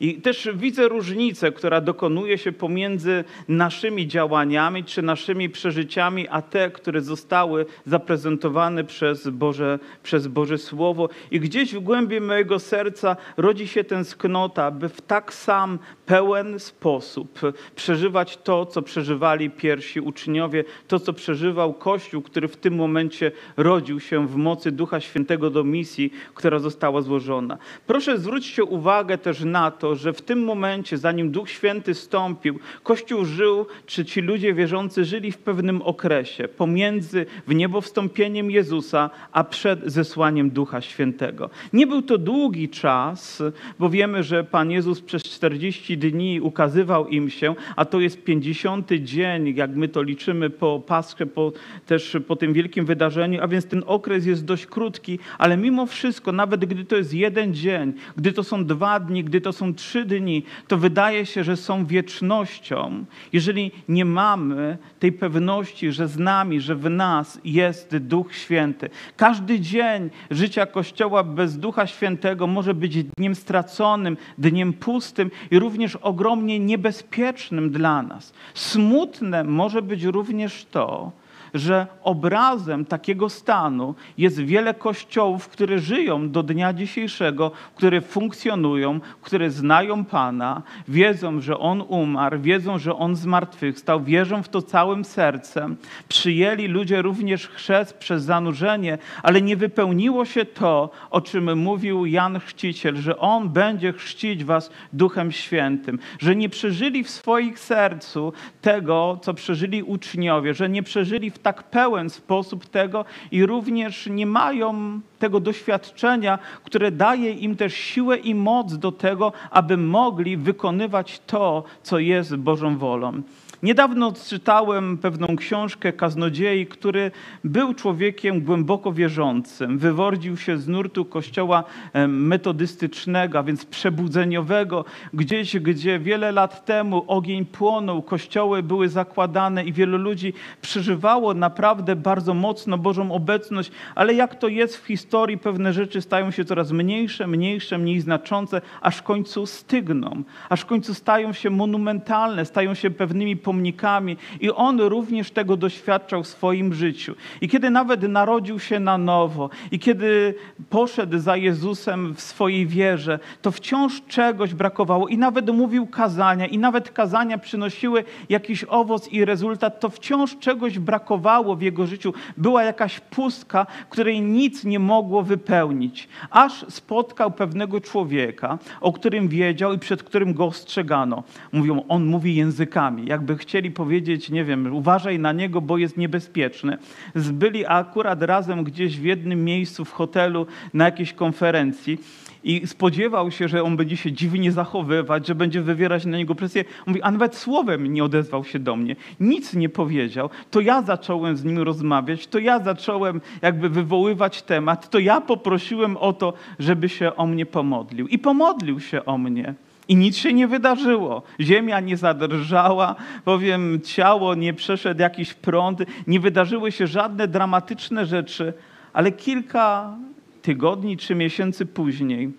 I 0.00 0.14
też 0.14 0.48
widzę 0.54 0.88
różnicę, 0.88 1.52
która 1.52 1.80
dokonuje 1.80 2.38
się 2.38 2.52
pomiędzy 2.52 3.24
naszymi 3.48 4.08
działaniami 4.08 4.84
czy 4.84 5.02
naszymi 5.02 5.50
przeżyciami, 5.50 6.28
a 6.28 6.42
te, 6.42 6.70
które 6.70 7.00
zostały 7.00 7.66
zaprezentowane 7.86 8.84
przez 8.84 9.28
Boże, 9.28 9.78
przez 10.02 10.26
Boże 10.26 10.58
Słowo. 10.58 11.08
I 11.30 11.40
gdzieś 11.40 11.74
w 11.74 11.80
głębi 11.80 12.20
mojego 12.20 12.58
serca 12.58 13.16
rodzi 13.36 13.68
się 13.68 13.84
tęsknota, 13.84 14.70
by 14.70 14.88
w 14.88 15.00
tak 15.00 15.34
sam 15.34 15.78
pełen 16.06 16.58
sposób 16.58 17.40
przeżywać 17.76 18.36
to, 18.36 18.66
co 18.66 18.82
przeżywali 18.82 19.50
pierwsi 19.50 20.00
uczniowie, 20.00 20.64
to, 20.88 21.00
co 21.00 21.12
przeżywał 21.12 21.74
Kościół, 21.74 22.22
który 22.22 22.48
w 22.48 22.56
tym 22.56 22.74
momencie 22.74 23.32
rodził 23.56 24.00
się 24.00 24.26
w 24.26 24.36
mocy 24.36 24.72
Ducha 24.72 25.00
Świętego 25.00 25.50
do 25.50 25.64
misji, 25.64 26.12
która 26.34 26.58
została 26.58 27.02
złożona. 27.02 27.58
Proszę 27.86 28.18
zwróćcie 28.18 28.64
uwagę 28.64 29.18
też 29.18 29.40
na 29.40 29.70
to, 29.70 29.87
to, 29.88 29.94
że 29.94 30.12
w 30.12 30.22
tym 30.22 30.44
momencie, 30.44 30.98
zanim 30.98 31.30
Duch 31.30 31.50
Święty 31.50 31.94
stąpił, 31.94 32.58
Kościół 32.82 33.24
żył, 33.24 33.66
czy 33.86 34.04
ci 34.04 34.20
ludzie 34.20 34.54
wierzący 34.54 35.04
żyli 35.04 35.32
w 35.32 35.38
pewnym 35.38 35.82
okresie 35.82 36.48
pomiędzy 36.48 37.26
w 37.46 37.54
niebo 37.54 37.80
wstąpieniem 37.80 38.50
Jezusa, 38.50 39.10
a 39.32 39.44
przed 39.44 39.80
zesłaniem 39.84 40.50
Ducha 40.50 40.80
Świętego. 40.80 41.50
Nie 41.72 41.86
był 41.86 42.02
to 42.02 42.18
długi 42.18 42.68
czas, 42.68 43.42
bo 43.78 43.90
wiemy, 43.90 44.22
że 44.22 44.44
Pan 44.44 44.70
Jezus 44.70 45.00
przez 45.00 45.22
40 45.22 45.98
dni 45.98 46.40
ukazywał 46.40 47.08
im 47.08 47.30
się, 47.30 47.54
a 47.76 47.84
to 47.84 48.00
jest 48.00 48.24
50 48.24 48.90
dzień, 48.92 49.56
jak 49.56 49.70
my 49.70 49.88
to 49.88 50.02
liczymy 50.02 50.50
po 50.50 50.80
Paschę, 50.86 51.26
po, 51.26 51.52
też 51.86 52.16
po 52.26 52.36
tym 52.36 52.52
wielkim 52.52 52.86
wydarzeniu, 52.86 53.42
a 53.42 53.48
więc 53.48 53.66
ten 53.66 53.82
okres 53.86 54.26
jest 54.26 54.44
dość 54.44 54.66
krótki, 54.66 55.18
ale 55.38 55.56
mimo 55.56 55.86
wszystko, 55.86 56.32
nawet 56.32 56.64
gdy 56.64 56.84
to 56.84 56.96
jest 56.96 57.14
jeden 57.14 57.54
dzień, 57.54 57.92
gdy 58.16 58.32
to 58.32 58.44
są 58.44 58.64
dwa 58.64 59.00
dni, 59.00 59.24
gdy 59.24 59.40
to 59.40 59.52
są 59.52 59.74
trzy 59.78 60.04
dni, 60.04 60.42
to 60.68 60.76
wydaje 60.76 61.26
się, 61.26 61.44
że 61.44 61.56
są 61.56 61.86
wiecznością, 61.86 63.04
jeżeli 63.32 63.70
nie 63.88 64.04
mamy 64.04 64.78
tej 64.98 65.12
pewności, 65.12 65.92
że 65.92 66.08
z 66.08 66.18
nami, 66.18 66.60
że 66.60 66.74
w 66.74 66.90
nas 66.90 67.40
jest 67.44 67.96
Duch 67.96 68.34
Święty. 68.34 68.90
Każdy 69.16 69.60
dzień 69.60 70.10
życia 70.30 70.66
Kościoła 70.66 71.24
bez 71.24 71.58
Ducha 71.58 71.86
Świętego 71.86 72.46
może 72.46 72.74
być 72.74 73.04
dniem 73.04 73.34
straconym, 73.34 74.16
dniem 74.38 74.72
pustym 74.72 75.30
i 75.50 75.58
również 75.58 75.96
ogromnie 75.96 76.58
niebezpiecznym 76.58 77.70
dla 77.70 78.02
nas. 78.02 78.32
Smutne 78.54 79.44
może 79.44 79.82
być 79.82 80.04
również 80.04 80.64
to, 80.70 81.12
że 81.54 81.86
obrazem 82.02 82.84
takiego 82.84 83.28
stanu 83.28 83.94
jest 84.18 84.40
wiele 84.40 84.74
kościołów, 84.74 85.48
które 85.48 85.78
żyją 85.78 86.30
do 86.30 86.42
dnia 86.42 86.72
dzisiejszego, 86.72 87.50
które 87.74 88.00
funkcjonują, 88.00 89.00
które 89.22 89.50
znają 89.50 90.04
Pana, 90.04 90.62
wiedzą, 90.88 91.40
że 91.40 91.58
On 91.58 91.84
umarł, 91.88 92.40
wiedzą, 92.40 92.78
że 92.78 92.96
On 92.96 93.16
zmartwychwstał, 93.16 94.04
wierzą 94.04 94.42
w 94.42 94.48
to 94.48 94.62
całym 94.62 95.04
sercem. 95.04 95.76
Przyjęli 96.08 96.66
ludzie 96.66 97.02
również 97.02 97.48
chrzest 97.48 97.96
przez 97.98 98.22
zanurzenie, 98.22 98.98
ale 99.22 99.42
nie 99.42 99.56
wypełniło 99.56 100.24
się 100.24 100.44
to, 100.44 100.90
o 101.10 101.20
czym 101.20 101.58
mówił 101.58 102.06
Jan 102.06 102.40
Chrzciciel, 102.40 102.96
że 102.96 103.18
On 103.18 103.48
będzie 103.48 103.92
chrzcić 103.92 104.44
was 104.44 104.70
Duchem 104.92 105.32
Świętym, 105.32 105.98
że 106.18 106.36
nie 106.36 106.48
przeżyli 106.48 107.04
w 107.04 107.10
swoich 107.10 107.58
sercu 107.58 108.32
tego, 108.60 109.18
co 109.22 109.34
przeżyli 109.34 109.82
uczniowie, 109.82 110.54
że 110.54 110.68
nie 110.68 110.82
przeżyli 110.82 111.30
w 111.30 111.38
tak 111.48 111.62
pełen 111.62 112.10
sposób 112.10 112.66
tego 112.66 113.04
i 113.30 113.46
również 113.46 114.06
nie 114.06 114.26
mają 114.26 115.00
tego 115.18 115.40
doświadczenia, 115.40 116.38
które 116.64 116.90
daje 116.90 117.32
im 117.32 117.56
też 117.56 117.74
siłę 117.74 118.16
i 118.16 118.34
moc 118.34 118.78
do 118.78 118.92
tego, 118.92 119.32
aby 119.50 119.76
mogli 119.76 120.36
wykonywać 120.36 121.20
to, 121.26 121.64
co 121.82 121.98
jest 121.98 122.36
Bożą 122.36 122.78
wolą. 122.78 123.22
Niedawno 123.62 124.12
czytałem 124.28 124.98
pewną 124.98 125.36
książkę 125.36 125.92
kaznodziei, 125.92 126.66
który 126.66 127.10
był 127.44 127.74
człowiekiem 127.74 128.40
głęboko 128.40 128.92
wierzącym. 128.92 129.78
Wywodził 129.78 130.36
się 130.36 130.58
z 130.58 130.68
nurtu 130.68 131.04
kościoła 131.04 131.64
metodystycznego, 132.08 133.38
a 133.38 133.42
więc 133.42 133.64
przebudzeniowego, 133.64 134.84
gdzieś, 135.14 135.58
gdzie 135.58 135.98
wiele 135.98 136.32
lat 136.32 136.64
temu 136.64 137.04
ogień 137.06 137.44
płonął, 137.44 138.02
kościoły 138.02 138.62
były 138.62 138.88
zakładane 138.88 139.64
i 139.64 139.72
wielu 139.72 139.98
ludzi 139.98 140.32
przeżywało 140.60 141.34
naprawdę 141.34 141.96
bardzo 141.96 142.34
mocno 142.34 142.78
Bożą 142.78 143.12
obecność, 143.12 143.70
ale 143.94 144.14
jak 144.14 144.34
to 144.34 144.48
jest 144.48 144.76
w 144.76 144.86
historii, 144.86 145.08
historii 145.08 145.38
pewne 145.38 145.72
rzeczy 145.72 146.02
stają 146.02 146.30
się 146.30 146.44
coraz 146.44 146.72
mniejsze, 146.72 147.26
mniejsze, 147.26 147.78
mniej 147.78 148.00
znaczące, 148.00 148.60
aż 148.80 148.96
w 148.96 149.02
końcu 149.02 149.46
stygną, 149.46 150.22
aż 150.48 150.60
w 150.60 150.66
końcu 150.66 150.94
stają 150.94 151.32
się 151.32 151.50
monumentalne, 151.50 152.44
stają 152.44 152.74
się 152.74 152.90
pewnymi 152.90 153.36
pomnikami. 153.48 154.16
I 154.40 154.50
on 154.50 154.80
również 154.80 155.30
tego 155.30 155.56
doświadczał 155.56 156.22
w 156.22 156.26
swoim 156.26 156.74
życiu. 156.74 157.14
I 157.40 157.48
kiedy 157.48 157.70
nawet 157.70 158.02
narodził 158.02 158.58
się 158.58 158.80
na 158.80 158.98
nowo, 158.98 159.50
i 159.72 159.78
kiedy 159.78 160.34
poszedł 160.70 161.18
za 161.18 161.36
Jezusem 161.36 162.14
w 162.14 162.20
swojej 162.20 162.66
wierze, 162.66 163.18
to 163.42 163.50
wciąż 163.50 164.02
czegoś 164.08 164.54
brakowało. 164.54 165.08
I 165.08 165.18
nawet 165.18 165.50
mówił 165.50 165.86
kazania, 165.86 166.46
i 166.46 166.58
nawet 166.58 166.90
kazania 166.90 167.38
przynosiły 167.38 168.04
jakiś 168.28 168.64
owoc 168.64 169.08
i 169.08 169.24
rezultat, 169.24 169.80
to 169.80 169.88
wciąż 169.90 170.38
czegoś 170.38 170.78
brakowało 170.78 171.56
w 171.56 171.62
jego 171.62 171.86
życiu. 171.86 172.12
Była 172.36 172.62
jakaś 172.62 173.00
pustka, 173.00 173.66
której 173.90 174.20
nic 174.20 174.64
nie 174.64 174.78
mogło 174.78 175.22
wypełnić. 175.22 176.08
Aż 176.30 176.64
spotkał 176.68 177.30
pewnego 177.30 177.80
człowieka, 177.80 178.58
o 178.80 178.92
którym 178.92 179.28
wiedział 179.28 179.72
i 179.72 179.78
przed 179.78 180.02
którym 180.02 180.34
go 180.34 180.44
ostrzegano. 180.44 181.22
Mówią, 181.52 181.82
on 181.88 182.04
mówi 182.04 182.34
językami. 182.34 183.06
Jakby 183.06 183.37
chcieli 183.38 183.70
powiedzieć, 183.70 184.30
nie 184.30 184.44
wiem, 184.44 184.74
uważaj 184.74 185.18
na 185.18 185.32
niego, 185.32 185.60
bo 185.60 185.78
jest 185.78 185.96
niebezpieczny. 185.96 186.78
Zbyli 187.14 187.66
akurat 187.66 188.22
razem 188.22 188.64
gdzieś 188.64 188.98
w 188.98 189.04
jednym 189.04 189.44
miejscu 189.44 189.84
w 189.84 189.92
hotelu 189.92 190.46
na 190.74 190.84
jakiejś 190.84 191.12
konferencji 191.12 191.98
i 192.44 192.66
spodziewał 192.66 193.30
się, 193.30 193.48
że 193.48 193.62
on 193.62 193.76
będzie 193.76 193.96
się 193.96 194.12
dziwnie 194.12 194.52
zachowywać, 194.52 195.26
że 195.26 195.34
będzie 195.34 195.62
wywierać 195.62 196.04
na 196.04 196.18
niego 196.18 196.34
presję. 196.34 196.64
Mówi, 196.86 197.02
a 197.02 197.10
nawet 197.10 197.36
słowem 197.36 197.92
nie 197.92 198.04
odezwał 198.04 198.44
się 198.44 198.58
do 198.58 198.76
mnie, 198.76 198.96
nic 199.20 199.54
nie 199.54 199.68
powiedział. 199.68 200.30
To 200.50 200.60
ja 200.60 200.82
zacząłem 200.82 201.36
z 201.36 201.44
nim 201.44 201.58
rozmawiać, 201.58 202.26
to 202.26 202.38
ja 202.38 202.60
zacząłem 202.60 203.20
jakby 203.42 203.68
wywoływać 203.68 204.42
temat, 204.42 204.90
to 204.90 204.98
ja 204.98 205.20
poprosiłem 205.20 205.96
o 205.96 206.12
to, 206.12 206.32
żeby 206.58 206.88
się 206.88 207.16
o 207.16 207.26
mnie 207.26 207.46
pomodlił. 207.46 208.08
I 208.08 208.18
pomodlił 208.18 208.80
się 208.80 209.04
o 209.04 209.18
mnie. 209.18 209.54
I 209.88 209.96
nic 209.96 210.16
się 210.16 210.32
nie 210.32 210.48
wydarzyło. 210.48 211.22
Ziemia 211.40 211.80
nie 211.80 211.96
zadrżała, 211.96 212.94
powiem, 213.24 213.80
ciało 213.84 214.34
nie 214.34 214.54
przeszedł 214.54 215.00
jakiś 215.00 215.34
prąd, 215.34 215.82
nie 216.06 216.20
wydarzyły 216.20 216.72
się 216.72 216.86
żadne 216.86 217.28
dramatyczne 217.28 218.06
rzeczy, 218.06 218.52
ale 218.92 219.12
kilka 219.12 219.96
tygodni 220.42 220.96
czy 220.96 221.14
miesięcy 221.14 221.66
później 221.66 222.32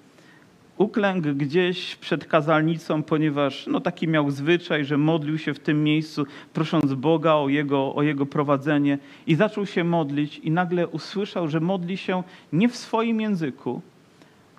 uklękł 0.80 1.28
gdzieś 1.36 1.96
przed 1.96 2.26
kazalnicą, 2.26 3.04
ponieważ 3.04 3.68
no, 3.68 3.82
taki 3.82 4.08
miał 4.08 4.32
zwyczaj, 4.32 4.86
że 4.86 4.98
modlił 4.98 5.38
się 5.38 5.54
w 5.54 5.60
tym 5.60 5.84
miejscu, 5.84 6.26
prosząc 6.54 6.94
Boga 6.94 7.34
o 7.34 7.50
jego, 7.50 7.96
o 7.96 8.04
jego 8.04 8.26
prowadzenie 8.26 8.98
i 9.28 9.36
zaczął 9.36 9.66
się 9.66 9.84
modlić 9.84 10.38
i 10.38 10.52
nagle 10.52 10.88
usłyszał, 10.88 11.48
że 11.48 11.60
modli 11.60 11.98
się 11.98 12.24
nie 12.54 12.70
w 12.70 12.76
swoim 12.76 13.22
języku, 13.22 13.82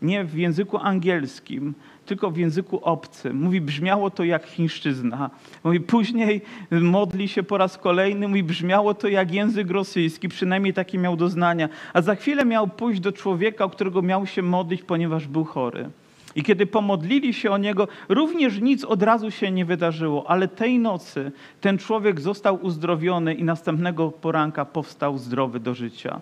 nie 0.03 0.25
w 0.25 0.39
języku 0.39 0.79
angielskim, 0.79 1.75
tylko 2.11 2.31
w 2.31 2.37
języku 2.37 2.81
obcym. 2.83 3.43
Mówi, 3.43 3.61
brzmiało 3.61 4.11
to 4.11 4.25
jak 4.25 4.47
chińszczyzna. 4.47 5.31
Mówi, 5.65 5.81
później 5.81 6.43
modli 6.71 7.29
się 7.29 7.43
po 7.43 7.59
raz 7.59 7.79
kolejny, 7.79 8.29
mówi, 8.29 8.43
brzmiało 8.43 8.95
to 8.95 9.09
jak 9.09 9.35
język 9.35 9.71
rosyjski, 9.71 10.29
przynajmniej 10.29 10.75
takie 10.75 10.99
miał 10.99 11.17
doznania. 11.17 11.69
A 11.93 12.03
za 12.03 12.15
chwilę 12.15 12.45
miał 12.45 12.69
pójść 12.69 13.01
do 13.01 13.13
człowieka, 13.13 13.65
o 13.65 13.71
którego 13.71 14.03
miał 14.03 14.27
się 14.27 14.43
modlić, 14.43 14.83
ponieważ 14.83 15.27
był 15.27 15.45
chory. 15.45 15.91
I 16.35 16.43
kiedy 16.43 16.67
pomodlili 16.67 17.35
się 17.35 17.51
o 17.51 17.59
niego, 17.59 17.89
również 18.09 18.61
nic 18.61 18.85
od 18.85 19.03
razu 19.03 19.31
się 19.31 19.51
nie 19.51 19.65
wydarzyło, 19.65 20.31
ale 20.31 20.49
tej 20.49 20.79
nocy 20.79 21.33
ten 21.61 21.79
człowiek 21.79 22.21
został 22.21 22.59
uzdrowiony 22.63 23.35
i 23.35 23.45
następnego 23.45 24.11
poranka 24.11 24.65
powstał 24.65 25.19
zdrowy 25.19 25.61
do 25.61 25.75
życia. 25.75 26.21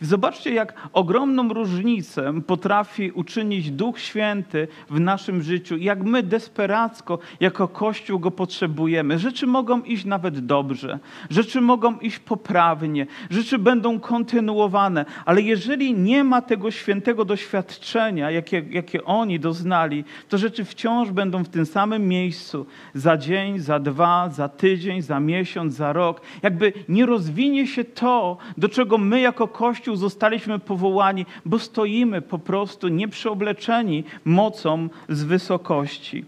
Zobaczcie, 0.00 0.54
jak 0.54 0.88
ogromną 0.92 1.48
różnicę 1.48 2.32
potrafi 2.46 3.10
uczynić 3.10 3.70
Duch 3.70 4.00
Święty 4.00 4.68
w 4.90 5.00
naszym 5.00 5.42
życiu, 5.42 5.76
jak 5.76 6.04
my 6.04 6.22
desperacko 6.22 7.18
jako 7.40 7.68
Kościół 7.68 8.18
go 8.18 8.30
potrzebujemy. 8.30 9.18
Rzeczy 9.18 9.46
mogą 9.46 9.82
iść 9.82 10.04
nawet 10.04 10.46
dobrze, 10.46 10.98
rzeczy 11.30 11.60
mogą 11.60 11.98
iść 11.98 12.18
poprawnie, 12.18 13.06
rzeczy 13.30 13.58
będą 13.58 14.00
kontynuowane, 14.00 15.04
ale 15.24 15.42
jeżeli 15.42 15.94
nie 15.94 16.24
ma 16.24 16.42
tego 16.42 16.70
świętego 16.70 17.24
doświadczenia, 17.24 18.30
jakie, 18.30 18.62
jakie 18.70 19.04
on 19.04 19.28
oni 19.28 19.40
doznali, 19.40 20.04
to 20.28 20.38
rzeczy 20.38 20.64
wciąż 20.64 21.10
będą 21.10 21.44
w 21.44 21.48
tym 21.48 21.66
samym 21.66 22.08
miejscu 22.08 22.66
za 22.94 23.16
dzień, 23.16 23.58
za 23.58 23.78
dwa, 23.78 24.28
za 24.28 24.48
tydzień, 24.48 25.02
za 25.02 25.20
miesiąc, 25.20 25.74
za 25.74 25.92
rok. 25.92 26.20
Jakby 26.42 26.72
nie 26.88 27.06
rozwinie 27.06 27.66
się 27.66 27.84
to, 27.84 28.36
do 28.56 28.68
czego 28.68 28.98
my 28.98 29.20
jako 29.20 29.37
Kościół 29.46 29.96
zostaliśmy 29.96 30.58
powołani, 30.58 31.26
bo 31.44 31.58
stoimy 31.58 32.22
po 32.22 32.38
prostu 32.38 32.88
nieprzeobleczeni 32.88 34.04
mocą 34.24 34.88
z 35.08 35.24
wysokości. 35.24 36.24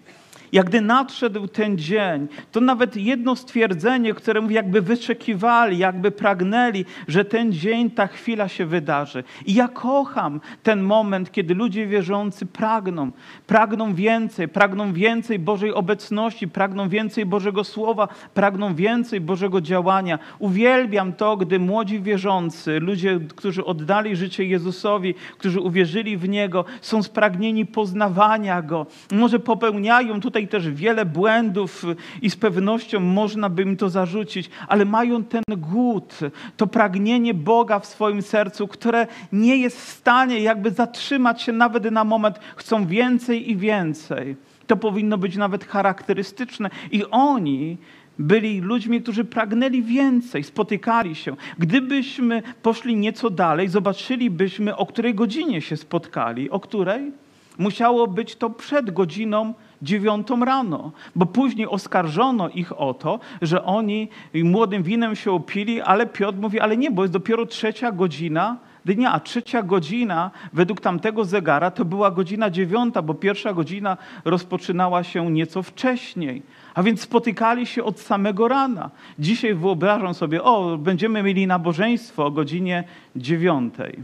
Jak 0.53 0.67
gdy 0.67 0.81
nadszedł 0.81 1.49
ten 1.49 1.79
dzień, 1.79 2.29
to 2.53 2.61
nawet 2.61 2.97
jedno 2.97 3.37
stwierdzenie, 3.37 4.15
które 4.15 4.41
mówi, 4.41 4.55
jakby 4.55 4.83
wyczekiwali, 4.83 5.79
jakby 5.79 6.11
pragnęli, 6.11 6.85
że 7.09 7.25
ten 7.25 7.53
dzień, 7.53 7.91
ta 7.91 8.07
chwila 8.07 8.49
się 8.49 8.67
wydarzy. 8.67 9.25
I 9.47 9.55
ja 9.55 9.69
kocham 9.69 10.41
ten 10.63 10.83
moment, 10.83 11.33
kiedy 11.33 11.55
ludzie 11.55 11.87
wierzący 11.87 12.47
pragną, 12.47 13.11
pragną 13.47 13.95
więcej, 13.95 14.49
pragną 14.49 14.93
więcej 14.93 15.39
Bożej 15.39 15.75
obecności, 15.75 16.49
pragną 16.49 16.89
więcej 16.89 17.27
Bożego 17.27 17.65
Słowa, 17.65 18.09
pragną 18.35 18.75
więcej 18.75 19.21
Bożego 19.21 19.61
działania. 19.61 20.19
Uwielbiam 20.39 21.13
to, 21.13 21.37
gdy 21.37 21.59
młodzi 21.59 22.01
wierzący, 22.01 22.81
ludzie, 22.81 23.21
którzy 23.37 23.65
oddali 23.65 24.17
życie 24.17 24.45
Jezusowi, 24.45 25.15
którzy 25.39 25.61
uwierzyli 25.61 26.17
w 26.17 26.29
Niego, 26.29 26.65
są 26.81 27.03
spragnieni 27.03 27.67
poznawania 27.67 28.63
Go. 28.63 28.87
Może 29.13 29.39
popełniają 29.39 30.21
tutaj 30.21 30.40
tutaj 30.41 30.63
też 30.63 30.71
wiele 30.71 31.05
błędów 31.05 31.85
i 32.23 32.31
z 32.31 32.37
pewnością 32.37 33.01
można 33.01 33.49
by 33.49 33.63
im 33.63 33.77
to 33.77 33.89
zarzucić, 33.89 34.51
ale 34.69 34.85
mają 34.85 35.25
ten 35.25 35.43
głód, 35.57 36.19
to 36.57 36.67
pragnienie 36.67 37.35
Boga 37.35 37.79
w 37.79 37.87
swoim 37.87 38.23
sercu, 38.23 38.69
które 38.69 39.07
nie 39.33 39.57
jest 39.57 39.81
w 39.81 39.89
stanie 39.89 40.41
jakby 40.41 40.71
zatrzymać 40.71 41.43
się 41.43 41.53
nawet 41.53 41.91
na 41.91 42.05
moment. 42.05 42.39
Chcą 42.57 42.87
więcej 42.87 43.51
i 43.51 43.57
więcej. 43.57 44.37
To 44.67 44.77
powinno 44.77 45.19
być 45.19 45.37
nawet 45.37 45.65
charakterystyczne. 45.65 46.71
I 46.91 47.05
oni 47.11 47.77
byli 48.19 48.61
ludźmi, 48.61 49.03
którzy 49.03 49.25
pragnęli 49.25 49.83
więcej, 49.83 50.45
spotykali 50.45 51.15
się. 51.15 51.37
Gdybyśmy 51.59 52.43
poszli 52.63 52.97
nieco 52.97 53.31
dalej, 53.31 53.69
zobaczylibyśmy, 53.69 54.77
o 54.77 54.87
której 54.87 55.15
godzinie 55.15 55.61
się 55.61 55.77
spotkali. 55.77 56.51
O 56.51 56.61
której? 56.61 57.13
Musiało 57.61 58.07
być 58.07 58.37
to 58.37 58.51
przed 58.51 58.91
godziną 58.91 59.55
dziewiątą 59.83 60.45
rano, 60.45 60.93
bo 61.17 61.27
później 61.27 61.67
oskarżono 61.67 62.49
ich 62.49 62.81
o 62.81 62.95
to, 62.95 63.21
że 63.43 63.65
oni 63.65 64.09
młodym 64.35 64.83
winem 64.83 65.17
się 65.17 65.33
opili, 65.33 65.81
ale 65.81 66.07
Piotr 66.07 66.39
mówi, 66.39 66.61
ale 66.61 66.77
nie, 66.77 66.91
bo 66.91 67.03
jest 67.03 67.13
dopiero 67.13 67.47
trzecia 67.47 67.93
godzina 67.93 68.57
dnia, 68.85 69.13
a 69.13 69.21
trzecia 69.21 69.63
godzina 69.63 70.31
według 70.53 70.81
tamtego 70.81 71.25
zegara 71.25 71.71
to 71.71 71.85
była 71.85 72.11
godzina 72.11 72.51
dziewiąta, 72.51 73.03
bo 73.03 73.15
pierwsza 73.15 73.53
godzina 73.53 73.97
rozpoczynała 74.25 75.05
się 75.05 75.31
nieco 75.31 75.63
wcześniej. 75.63 76.43
A 76.75 76.83
więc 76.83 77.01
spotykali 77.01 77.67
się 77.67 77.85
od 77.85 78.01
samego 78.01 78.49
rana. 78.49 78.91
Dzisiaj 79.19 79.55
wyobrażam 79.55 80.15
sobie, 80.15 80.43
o, 80.43 80.79
będziemy 80.79 81.23
mieli 81.23 81.47
nabożeństwo 81.47 82.27
o 82.27 82.31
godzinie 82.31 82.85
dziewiątej, 83.17 83.99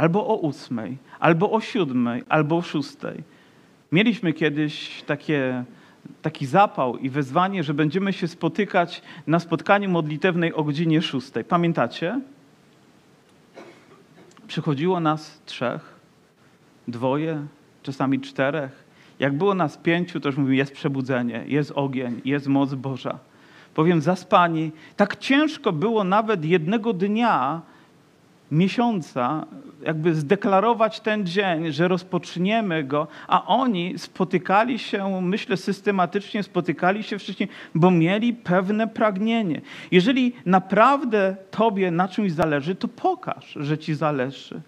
albo 0.00 0.26
o 0.26 0.34
ósmej, 0.36 0.96
albo 1.18 1.52
o 1.52 1.60
siódmej, 1.60 2.24
albo 2.28 2.56
o 2.56 2.62
szóstej. 2.62 3.22
Mieliśmy 3.92 4.32
kiedyś 4.32 5.02
takie, 5.02 5.64
taki 6.22 6.46
zapał 6.46 6.96
i 6.96 7.10
wezwanie, 7.10 7.62
że 7.62 7.74
będziemy 7.74 8.12
się 8.12 8.28
spotykać 8.28 9.02
na 9.26 9.40
spotkaniu 9.40 9.90
modlitewnej 9.90 10.54
o 10.54 10.64
godzinie 10.64 11.02
szóstej. 11.02 11.44
Pamiętacie? 11.44 12.20
Przychodziło 14.46 15.00
nas 15.00 15.42
trzech, 15.44 16.00
dwoje, 16.88 17.46
czasami 17.82 18.20
czterech. 18.20 18.84
Jak 19.18 19.36
było 19.36 19.54
nas 19.54 19.76
pięciu, 19.76 20.20
to 20.20 20.28
już 20.28 20.36
mówimy, 20.36 20.56
jest 20.56 20.72
przebudzenie, 20.72 21.44
jest 21.46 21.72
ogień, 21.74 22.20
jest 22.24 22.46
moc 22.46 22.74
Boża. 22.74 23.18
Powiem, 23.74 24.00
zaspani. 24.00 24.72
Tak 24.96 25.16
ciężko 25.16 25.72
było 25.72 26.04
nawet 26.04 26.44
jednego 26.44 26.92
dnia 26.92 27.62
miesiąca 28.50 29.46
jakby 29.82 30.14
zdeklarować 30.14 31.00
ten 31.00 31.26
dzień, 31.26 31.72
że 31.72 31.88
rozpoczniemy 31.88 32.84
go, 32.84 33.06
a 33.28 33.46
oni 33.46 33.98
spotykali 33.98 34.78
się, 34.78 35.20
myślę, 35.22 35.56
systematycznie 35.56 36.42
spotykali 36.42 37.02
się 37.02 37.18
wcześniej, 37.18 37.48
bo 37.74 37.90
mieli 37.90 38.34
pewne 38.34 38.88
pragnienie. 38.88 39.60
Jeżeli 39.90 40.32
naprawdę 40.46 41.36
Tobie 41.50 41.90
na 41.90 42.08
czymś 42.08 42.32
zależy, 42.32 42.74
to 42.74 42.88
pokaż, 42.88 43.52
że 43.56 43.78
Ci 43.78 43.94
zależy. 43.94 44.60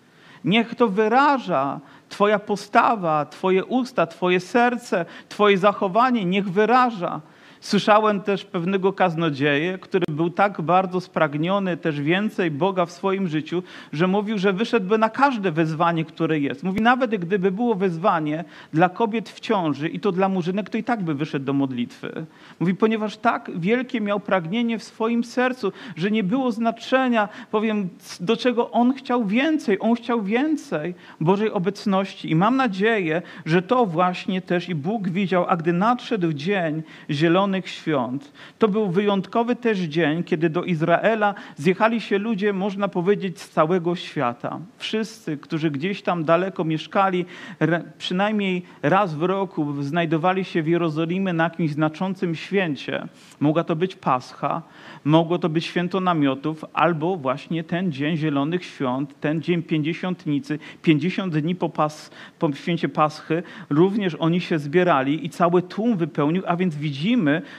Niech 0.45 0.75
to 0.75 0.89
wyraża 0.89 1.81
Twoja 2.09 2.39
postawa, 2.39 3.27
Twoje 3.27 3.65
usta, 3.65 4.07
Twoje 4.07 4.41
serce, 4.41 5.05
Twoje 5.29 5.59
zachowanie, 5.59 6.25
niech 6.25 6.51
wyraża 6.51 7.21
Słyszałem 7.63 8.21
też 8.21 8.45
pewnego 8.45 8.93
kaznodzieję, 8.93 9.79
który 9.79 10.05
był 10.09 10.31
tak 10.31 10.61
bardzo 10.61 11.01
spragniony 11.01 11.77
też 11.77 12.01
więcej 12.01 12.51
Boga 12.51 12.87
w 12.87 12.93
swoim 12.93 13.29
życiu, 13.29 13.63
że 13.93 14.07
mówił, 14.07 14.39
że 14.39 14.53
wyszedłby 14.53 14.99
na 14.99 15.11
każde 15.11 15.53
wezwanie, 15.53 16.05
które 16.05 16.41
jest. 16.41 16.63
Mówi, 16.63 16.81
nawet 16.81 17.11
gdyby 17.11 17.51
było 17.51 17.75
wezwanie 17.75 18.45
dla 18.73 18.89
kobiet 18.89 19.29
w 19.29 19.41
ciąży 19.41 19.89
i 19.89 20.01
to 20.01 20.13
dla 20.13 20.29
murzynek, 20.29 20.71
to 20.71 20.79
i 20.79 20.85
tak 20.85 21.03
by 21.03 21.15
wyszedł 21.15 21.45
do 21.45 21.53
modlitwy. 21.53 22.27
Mówi, 22.61 22.75
ponieważ 22.75 23.17
tak 23.17 23.51
wielkie 23.55 24.01
miał 24.01 24.21
pragnienie 24.21 24.79
w 24.79 24.83
swoim 24.83 25.25
sercu, 25.25 25.73
że 25.97 26.11
nie 26.11 26.25
było 26.25 26.53
znaczenia, 26.53 27.29
powiem, 27.51 27.89
do 28.21 28.37
czego 28.37 28.71
on 28.71 28.95
chciał 28.95 29.25
więcej. 29.25 29.77
On 29.81 29.95
chciał 29.95 30.23
więcej 30.23 30.95
Bożej 31.21 31.51
obecności. 31.51 32.31
I 32.31 32.35
mam 32.37 32.57
nadzieję, 32.57 33.23
że 33.47 33.63
to 33.63 33.87
właśnie 33.87 34.41
też 34.41 34.69
i 34.69 34.75
Bóg 34.75 35.09
widział, 35.09 35.45
a 35.49 35.57
gdy 35.57 35.73
nadszedł 35.73 36.33
dzień 36.33 36.83
Zielonych 37.53 37.69
Świąt, 37.69 38.33
to 38.59 38.69
był 38.69 38.91
wyjątkowy 38.91 39.57
też 39.57 39.79
dzień, 39.79 40.25
kiedy 40.25 40.51
do 40.51 40.65
Izraela 40.65 41.35
zjechali 41.57 42.01
się 42.01 42.19
ludzie, 42.19 42.53
można 42.53 42.89
powiedzieć, 42.89 43.41
z 43.41 43.51
całego 43.51 43.97
świata. 43.97 44.59
Wszyscy, 44.79 45.37
którzy 45.37 45.71
gdzieś 45.71 46.03
tam 46.03 46.25
daleko 46.25 46.65
mieszkali, 46.65 47.25
przynajmniej 47.99 48.63
raz 48.83 49.15
w 49.15 49.23
roku 49.23 49.83
znajdowali 49.83 50.45
się 50.45 50.63
w 50.63 50.69
Jerozolimie 50.69 51.33
na 51.33 51.45
jakimś 51.45 51.71
znaczącym 51.71 52.35
święcie. 52.35 53.09
Mogła 53.41 53.65
to 53.65 53.77
być 53.77 53.97
Pascha, 53.97 54.63
mogło 55.05 55.39
to 55.39 55.49
być 55.49 55.65
święto 55.65 56.01
namiotów, 56.01 56.65
albo 56.73 57.17
właśnie 57.17 57.65
ten 57.65 57.93
dzień 57.93 58.17
Zielonych 58.17 58.65
Świąt, 58.65 59.21
ten 59.21 59.43
dzień 59.43 59.63
Pięćdziesiątnicy, 59.63 60.59
50 60.83 61.39
dni 61.39 61.55
po, 61.55 61.69
pas, 61.69 62.11
po 62.39 62.53
święcie 62.53 62.89
Paschy, 62.89 63.43
również 63.71 64.15
oni 64.15 64.41
się 64.41 64.59
zbierali 64.59 65.27
i 65.27 65.31
cały 65.31 65.63
tłum 65.63 65.97
wypełnił, 65.97 66.43
a 66.47 66.57
więc 66.57 66.77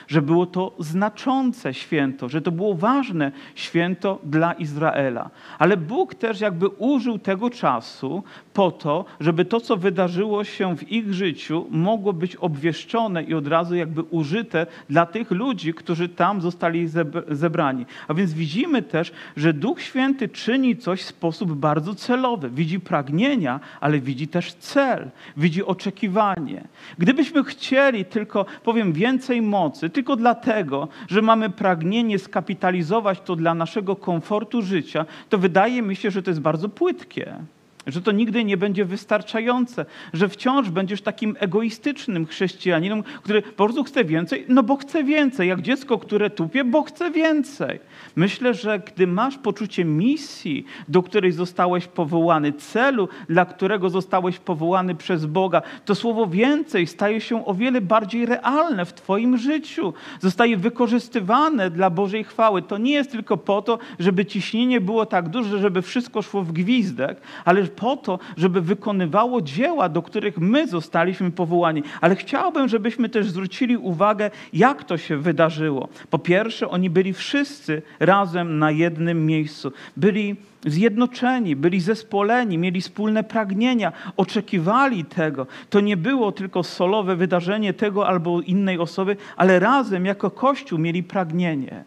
że 0.08 0.22
było 0.22 0.46
to 0.46 0.74
znaczące 0.78 1.74
święto, 1.74 2.28
że 2.28 2.42
to 2.42 2.50
było 2.50 2.74
ważne 2.74 3.32
święto 3.54 4.18
dla 4.24 4.52
Izraela. 4.52 5.30
Ale 5.58 5.76
Bóg 5.76 6.14
też 6.14 6.40
jakby 6.40 6.68
użył 6.68 7.18
tego 7.18 7.50
czasu 7.50 8.22
po 8.54 8.70
to, 8.70 9.04
żeby 9.20 9.44
to, 9.44 9.60
co 9.60 9.76
wydarzyło 9.76 10.44
się 10.44 10.76
w 10.76 10.92
ich 10.92 11.14
życiu, 11.14 11.66
mogło 11.70 12.12
być 12.12 12.36
obwieszczone 12.36 13.22
i 13.22 13.34
od 13.34 13.46
razu 13.46 13.74
jakby 13.74 14.02
użyte 14.02 14.66
dla 14.90 15.06
tych 15.06 15.30
ludzi, 15.30 15.74
którzy 15.74 16.08
tam 16.08 16.40
zostali 16.40 16.88
zebrani. 17.28 17.86
A 18.08 18.14
więc 18.14 18.32
widzimy 18.32 18.82
też, 18.82 19.12
że 19.36 19.52
Duch 19.52 19.82
Święty 19.82 20.28
czyni 20.28 20.76
coś 20.76 21.02
w 21.02 21.06
sposób 21.06 21.52
bardzo 21.52 21.94
celowy. 21.94 22.50
Widzi 22.50 22.80
pragnienia, 22.80 23.60
ale 23.80 24.00
widzi 24.00 24.28
też 24.28 24.52
cel, 24.52 25.10
widzi 25.36 25.64
oczekiwanie. 25.64 26.64
Gdybyśmy 26.98 27.44
chcieli 27.44 28.04
tylko, 28.04 28.46
powiem, 28.64 28.92
więcej 28.92 29.42
mocy, 29.42 29.90
tylko 29.90 30.16
dlatego, 30.16 30.88
że 31.08 31.22
mamy 31.22 31.50
pragnienie 31.50 32.18
skapitalizować 32.18 33.20
to 33.20 33.36
dla 33.36 33.54
naszego 33.54 33.96
komfortu 33.96 34.62
życia, 34.62 35.06
to 35.28 35.38
wydaje 35.38 35.82
mi 35.82 35.96
się, 35.96 36.10
że 36.10 36.22
to 36.22 36.30
jest 36.30 36.40
bardzo 36.40 36.68
płytkie 36.68 37.36
że 37.86 38.02
to 38.02 38.12
nigdy 38.12 38.44
nie 38.44 38.56
będzie 38.56 38.84
wystarczające, 38.84 39.86
że 40.12 40.28
wciąż 40.28 40.70
będziesz 40.70 41.02
takim 41.02 41.36
egoistycznym 41.40 42.26
chrześcijaninem, 42.26 43.02
który 43.02 43.42
po 43.42 43.64
prostu 43.64 43.84
chce 43.84 44.04
więcej, 44.04 44.44
no 44.48 44.62
bo 44.62 44.76
chce 44.76 45.04
więcej, 45.04 45.48
jak 45.48 45.62
dziecko, 45.62 45.98
które 45.98 46.30
tupie, 46.30 46.64
bo 46.64 46.82
chce 46.82 47.10
więcej. 47.10 47.80
Myślę, 48.16 48.54
że 48.54 48.78
gdy 48.78 49.06
masz 49.06 49.38
poczucie 49.38 49.84
misji, 49.84 50.64
do 50.88 51.02
której 51.02 51.32
zostałeś 51.32 51.86
powołany, 51.86 52.52
celu, 52.52 53.08
dla 53.28 53.44
którego 53.44 53.90
zostałeś 53.90 54.38
powołany 54.38 54.94
przez 54.94 55.26
Boga, 55.26 55.62
to 55.84 55.94
słowo 55.94 56.26
więcej 56.26 56.86
staje 56.86 57.20
się 57.20 57.46
o 57.46 57.54
wiele 57.54 57.80
bardziej 57.80 58.26
realne 58.26 58.84
w 58.84 58.92
Twoim 58.92 59.38
życiu. 59.38 59.94
Zostaje 60.20 60.56
wykorzystywane 60.56 61.70
dla 61.70 61.90
Bożej 61.90 62.24
chwały. 62.24 62.62
To 62.62 62.78
nie 62.78 62.92
jest 62.92 63.10
tylko 63.10 63.36
po 63.36 63.62
to, 63.62 63.78
żeby 63.98 64.26
ciśnienie 64.26 64.80
było 64.80 65.06
tak 65.06 65.28
duże, 65.28 65.58
żeby 65.58 65.82
wszystko 65.82 66.22
szło 66.22 66.42
w 66.42 66.52
gwizdek, 66.52 67.20
ale 67.44 67.66
po 67.76 67.96
to, 67.96 68.18
żeby 68.36 68.60
wykonywało 68.60 69.42
dzieła, 69.42 69.88
do 69.88 70.02
których 70.02 70.38
my 70.38 70.66
zostaliśmy 70.66 71.30
powołani. 71.30 71.82
Ale 72.00 72.16
chciałbym, 72.16 72.68
żebyśmy 72.68 73.08
też 73.08 73.26
zwrócili 73.26 73.76
uwagę, 73.76 74.30
jak 74.52 74.84
to 74.84 74.98
się 74.98 75.16
wydarzyło. 75.16 75.88
Po 76.10 76.18
pierwsze, 76.18 76.68
oni 76.68 76.90
byli 76.90 77.12
wszyscy 77.12 77.82
razem 78.00 78.58
na 78.58 78.70
jednym 78.70 79.26
miejscu. 79.26 79.72
Byli 79.96 80.36
zjednoczeni, 80.66 81.56
byli 81.56 81.80
zespoleni, 81.80 82.58
mieli 82.58 82.80
wspólne 82.80 83.24
pragnienia, 83.24 83.92
oczekiwali 84.16 85.04
tego. 85.04 85.46
To 85.70 85.80
nie 85.80 85.96
było 85.96 86.32
tylko 86.32 86.62
solowe 86.62 87.16
wydarzenie 87.16 87.74
tego 87.74 88.06
albo 88.06 88.40
innej 88.40 88.78
osoby, 88.78 89.16
ale 89.36 89.58
razem 89.58 90.06
jako 90.06 90.30
Kościół 90.30 90.78
mieli 90.78 91.02
pragnienie. 91.02 91.84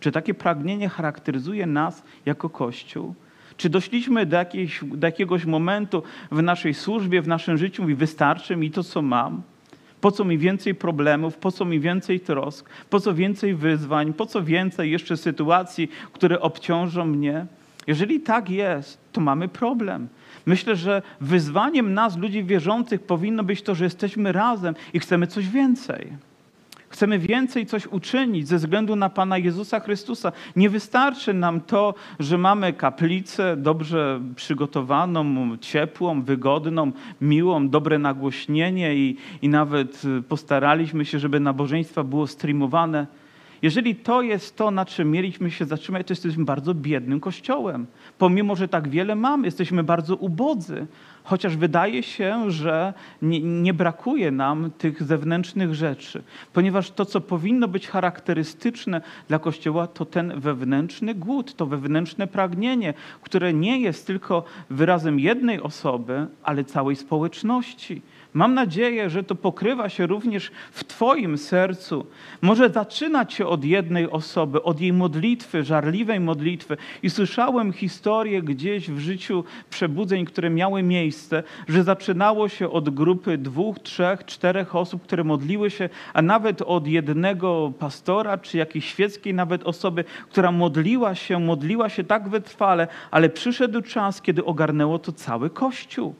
Czy 0.00 0.12
takie 0.12 0.34
pragnienie 0.34 0.88
charakteryzuje 0.88 1.66
nas 1.66 2.02
jako 2.26 2.50
Kościół? 2.50 3.14
Czy 3.56 3.68
doszliśmy 3.68 4.26
do, 4.26 4.36
jakiejś, 4.36 4.80
do 4.84 5.06
jakiegoś 5.06 5.44
momentu 5.44 6.02
w 6.30 6.42
naszej 6.42 6.74
służbie, 6.74 7.22
w 7.22 7.28
naszym 7.28 7.58
życiu 7.58 7.88
i 7.88 7.94
wystarczy 7.94 8.56
mi 8.56 8.70
to, 8.70 8.84
co 8.84 9.02
mam? 9.02 9.42
Po 10.00 10.10
co 10.10 10.24
mi 10.24 10.38
więcej 10.38 10.74
problemów, 10.74 11.36
po 11.36 11.52
co 11.52 11.64
mi 11.64 11.80
więcej 11.80 12.20
trosk, 12.20 12.70
po 12.90 13.00
co 13.00 13.14
więcej 13.14 13.54
wyzwań, 13.54 14.12
po 14.12 14.26
co 14.26 14.42
więcej 14.42 14.90
jeszcze 14.90 15.16
sytuacji, 15.16 15.88
które 16.12 16.40
obciążą 16.40 17.04
mnie? 17.04 17.46
Jeżeli 17.86 18.20
tak 18.20 18.50
jest, 18.50 18.98
to 19.12 19.20
mamy 19.20 19.48
problem. 19.48 20.08
Myślę, 20.46 20.76
że 20.76 21.02
wyzwaniem 21.20 21.94
nas, 21.94 22.16
ludzi 22.16 22.44
wierzących, 22.44 23.02
powinno 23.02 23.44
być 23.44 23.62
to, 23.62 23.74
że 23.74 23.84
jesteśmy 23.84 24.32
razem 24.32 24.74
i 24.92 25.00
chcemy 25.00 25.26
coś 25.26 25.48
więcej. 25.48 26.12
Chcemy 26.96 27.18
więcej 27.18 27.66
coś 27.66 27.86
uczynić 27.86 28.48
ze 28.48 28.56
względu 28.56 28.96
na 28.96 29.10
Pana 29.10 29.38
Jezusa 29.38 29.80
Chrystusa. 29.80 30.32
Nie 30.56 30.70
wystarczy 30.70 31.34
nam 31.34 31.60
to, 31.60 31.94
że 32.20 32.38
mamy 32.38 32.72
kaplicę 32.72 33.56
dobrze 33.56 34.20
przygotowaną, 34.36 35.56
ciepłą, 35.58 36.22
wygodną, 36.22 36.92
miłą, 37.20 37.68
dobre 37.68 37.98
nagłośnienie 37.98 38.94
i, 38.94 39.16
i 39.42 39.48
nawet 39.48 40.02
postaraliśmy 40.28 41.04
się, 41.04 41.18
żeby 41.18 41.40
nabożeństwa 41.40 42.04
było 42.04 42.26
streamowane. 42.26 43.06
Jeżeli 43.62 43.94
to 43.94 44.22
jest 44.22 44.56
to, 44.56 44.70
na 44.70 44.84
czym 44.84 45.10
mieliśmy 45.10 45.50
się 45.50 45.64
zatrzymać, 45.64 46.06
to 46.06 46.12
jesteśmy 46.12 46.44
bardzo 46.44 46.74
biednym 46.74 47.20
kościołem. 47.20 47.86
Pomimo, 48.18 48.56
że 48.56 48.68
tak 48.68 48.88
wiele 48.88 49.14
mamy, 49.14 49.46
jesteśmy 49.46 49.84
bardzo 49.84 50.16
ubodzy 50.16 50.86
chociaż 51.26 51.56
wydaje 51.56 52.02
się, 52.02 52.50
że 52.50 52.94
nie, 53.22 53.40
nie, 53.40 53.74
brakuje 53.74 54.30
nam 54.30 54.70
tych 54.78 55.02
zewnętrznych 55.02 55.74
rzeczy, 55.74 56.22
ponieważ 56.52 56.90
to, 56.90 57.04
co 57.04 57.20
powinno 57.20 57.68
być 57.68 57.88
charakterystyczne 57.88 59.00
dla 59.28 59.38
Kościoła, 59.38 59.86
to 59.86 60.04
ten 60.04 60.40
wewnętrzny 60.40 61.14
głód, 61.14 61.56
to 61.56 61.66
wewnętrzne 61.66 62.26
pragnienie, 62.26 62.94
które 63.22 63.52
nie 63.52 63.80
jest 63.80 64.06
tylko 64.06 64.44
wyrazem 64.70 65.20
jednej 65.20 65.60
osoby, 65.60 66.26
ale 66.42 66.64
całej 66.64 66.96
społeczności. 66.96 68.02
Mam 68.36 68.54
nadzieję, 68.54 69.10
że 69.10 69.24
to 69.24 69.34
pokrywa 69.34 69.88
się 69.88 70.06
również 70.06 70.50
w 70.72 70.84
Twoim 70.84 71.38
sercu. 71.38 72.06
Może 72.42 72.70
zaczynać 72.70 73.34
się 73.34 73.46
od 73.46 73.64
jednej 73.64 74.10
osoby, 74.10 74.62
od 74.62 74.80
jej 74.80 74.92
modlitwy, 74.92 75.64
żarliwej 75.64 76.20
modlitwy. 76.20 76.76
I 77.02 77.10
słyszałem 77.10 77.72
historię 77.72 78.42
gdzieś 78.42 78.90
w 78.90 78.98
życiu 78.98 79.44
przebudzeń, 79.70 80.24
które 80.24 80.50
miały 80.50 80.82
miejsce, 80.82 81.42
że 81.68 81.84
zaczynało 81.84 82.48
się 82.48 82.70
od 82.70 82.90
grupy 82.90 83.38
dwóch, 83.38 83.78
trzech, 83.78 84.24
czterech 84.24 84.76
osób, 84.76 85.02
które 85.02 85.24
modliły 85.24 85.70
się, 85.70 85.88
a 86.14 86.22
nawet 86.22 86.62
od 86.62 86.86
jednego 86.86 87.72
pastora, 87.78 88.38
czy 88.38 88.58
jakiejś 88.58 88.84
świeckiej 88.84 89.34
nawet 89.34 89.62
osoby, 89.62 90.04
która 90.30 90.52
modliła 90.52 91.14
się, 91.14 91.40
modliła 91.40 91.88
się 91.88 92.04
tak 92.04 92.28
wytrwale, 92.28 92.88
ale 93.10 93.28
przyszedł 93.28 93.82
czas, 93.82 94.22
kiedy 94.22 94.44
ogarnęło 94.44 94.98
to 94.98 95.12
cały 95.12 95.50
Kościół. 95.50 96.14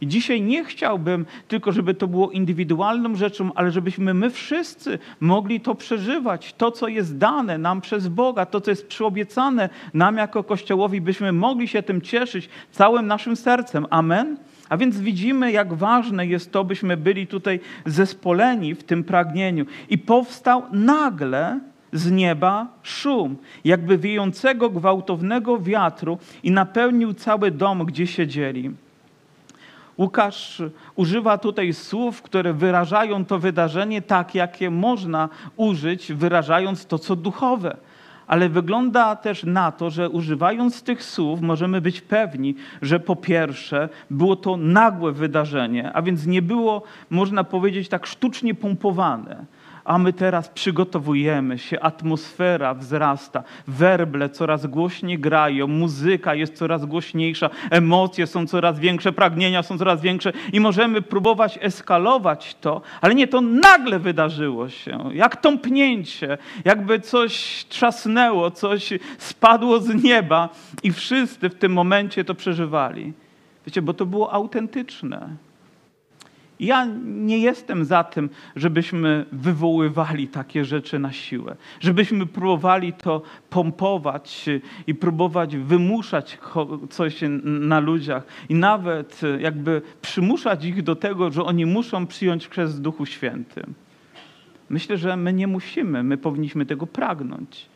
I 0.00 0.06
dzisiaj 0.06 0.42
nie 0.42 0.64
chciałbym 0.64 1.26
tylko, 1.48 1.72
żeby 1.72 1.94
to 1.94 2.08
było 2.08 2.30
indywidualną 2.30 3.14
rzeczą, 3.14 3.50
ale 3.54 3.70
żebyśmy 3.70 4.14
my 4.14 4.30
wszyscy 4.30 4.98
mogli 5.20 5.60
to 5.60 5.74
przeżywać. 5.74 6.52
To, 6.52 6.70
co 6.70 6.88
jest 6.88 7.18
dane 7.18 7.58
nam 7.58 7.80
przez 7.80 8.08
Boga, 8.08 8.46
to, 8.46 8.60
co 8.60 8.70
jest 8.70 8.86
przyobiecane 8.86 9.68
nam 9.94 10.16
jako 10.16 10.44
Kościołowi, 10.44 11.00
byśmy 11.00 11.32
mogli 11.32 11.68
się 11.68 11.82
tym 11.82 12.00
cieszyć 12.00 12.48
całym 12.70 13.06
naszym 13.06 13.36
sercem. 13.36 13.86
Amen. 13.90 14.36
A 14.68 14.76
więc 14.76 15.00
widzimy, 15.00 15.52
jak 15.52 15.74
ważne 15.74 16.26
jest 16.26 16.52
to, 16.52 16.64
byśmy 16.64 16.96
byli 16.96 17.26
tutaj 17.26 17.60
zespoleni 17.86 18.74
w 18.74 18.84
tym 18.84 19.04
pragnieniu. 19.04 19.66
I 19.88 19.98
powstał 19.98 20.62
nagle 20.72 21.60
z 21.92 22.10
nieba 22.10 22.66
szum, 22.82 23.36
jakby 23.64 23.98
wiejącego 23.98 24.70
gwałtownego 24.70 25.58
wiatru 25.58 26.18
i 26.42 26.50
napełnił 26.50 27.14
cały 27.14 27.50
dom, 27.50 27.84
gdzie 27.84 28.06
siedzieli. 28.06 28.70
Łukasz 30.00 30.62
używa 30.96 31.38
tutaj 31.38 31.72
słów, 31.72 32.22
które 32.22 32.52
wyrażają 32.52 33.24
to 33.24 33.38
wydarzenie 33.38 34.02
tak, 34.02 34.34
jakie 34.34 34.70
można 34.70 35.28
użyć, 35.56 36.12
wyrażając 36.12 36.86
to, 36.86 36.98
co 36.98 37.16
duchowe. 37.16 37.76
Ale 38.26 38.48
wygląda 38.48 39.16
też 39.16 39.44
na 39.44 39.72
to, 39.72 39.90
że 39.90 40.08
używając 40.08 40.82
tych 40.82 41.04
słów 41.04 41.40
możemy 41.40 41.80
być 41.80 42.00
pewni, 42.00 42.54
że 42.82 43.00
po 43.00 43.16
pierwsze 43.16 43.88
było 44.10 44.36
to 44.36 44.56
nagłe 44.56 45.12
wydarzenie, 45.12 45.92
a 45.92 46.02
więc 46.02 46.26
nie 46.26 46.42
było, 46.42 46.82
można 47.10 47.44
powiedzieć, 47.44 47.88
tak 47.88 48.06
sztucznie 48.06 48.54
pompowane 48.54 49.44
a 49.84 49.98
my 49.98 50.12
teraz 50.12 50.48
przygotowujemy 50.48 51.58
się, 51.58 51.80
atmosfera 51.80 52.74
wzrasta, 52.74 53.42
werble 53.66 54.28
coraz 54.28 54.66
głośniej 54.66 55.18
grają, 55.18 55.66
muzyka 55.66 56.34
jest 56.34 56.54
coraz 56.54 56.86
głośniejsza, 56.86 57.50
emocje 57.70 58.26
są 58.26 58.46
coraz 58.46 58.78
większe, 58.78 59.12
pragnienia 59.12 59.62
są 59.62 59.78
coraz 59.78 60.00
większe 60.00 60.32
i 60.52 60.60
możemy 60.60 61.02
próbować 61.02 61.58
eskalować 61.62 62.56
to, 62.60 62.80
ale 63.00 63.14
nie, 63.14 63.28
to 63.28 63.40
nagle 63.40 63.98
wydarzyło 63.98 64.68
się, 64.68 65.10
jak 65.12 65.36
tąpnięcie, 65.36 66.38
jakby 66.64 67.00
coś 67.00 67.64
trzasnęło, 67.68 68.50
coś 68.50 68.92
spadło 69.18 69.80
z 69.80 70.04
nieba 70.04 70.48
i 70.82 70.92
wszyscy 70.92 71.50
w 71.50 71.54
tym 71.54 71.72
momencie 71.72 72.24
to 72.24 72.34
przeżywali. 72.34 73.12
Wiecie, 73.66 73.82
bo 73.82 73.94
to 73.94 74.06
było 74.06 74.32
autentyczne. 74.32 75.36
Ja 76.60 76.86
nie 77.04 77.38
jestem 77.38 77.84
za 77.84 78.04
tym, 78.04 78.30
żebyśmy 78.56 79.26
wywoływali 79.32 80.28
takie 80.28 80.64
rzeczy 80.64 80.98
na 80.98 81.12
siłę, 81.12 81.56
żebyśmy 81.80 82.26
próbowali 82.26 82.92
to 82.92 83.22
pompować 83.50 84.46
i 84.86 84.94
próbować 84.94 85.56
wymuszać 85.56 86.38
coś 86.90 87.20
na 87.44 87.80
ludziach 87.80 88.26
i 88.48 88.54
nawet 88.54 89.20
jakby 89.38 89.82
przymuszać 90.02 90.64
ich 90.64 90.82
do 90.82 90.96
tego, 90.96 91.30
że 91.30 91.44
oni 91.44 91.66
muszą 91.66 92.06
przyjąć 92.06 92.48
chrzest 92.48 92.76
w 92.76 92.80
Duchu 92.80 93.06
Świętym. 93.06 93.74
Myślę, 94.68 94.96
że 94.96 95.16
my 95.16 95.32
nie 95.32 95.46
musimy, 95.46 96.02
my 96.02 96.16
powinniśmy 96.16 96.66
tego 96.66 96.86
pragnąć. 96.86 97.69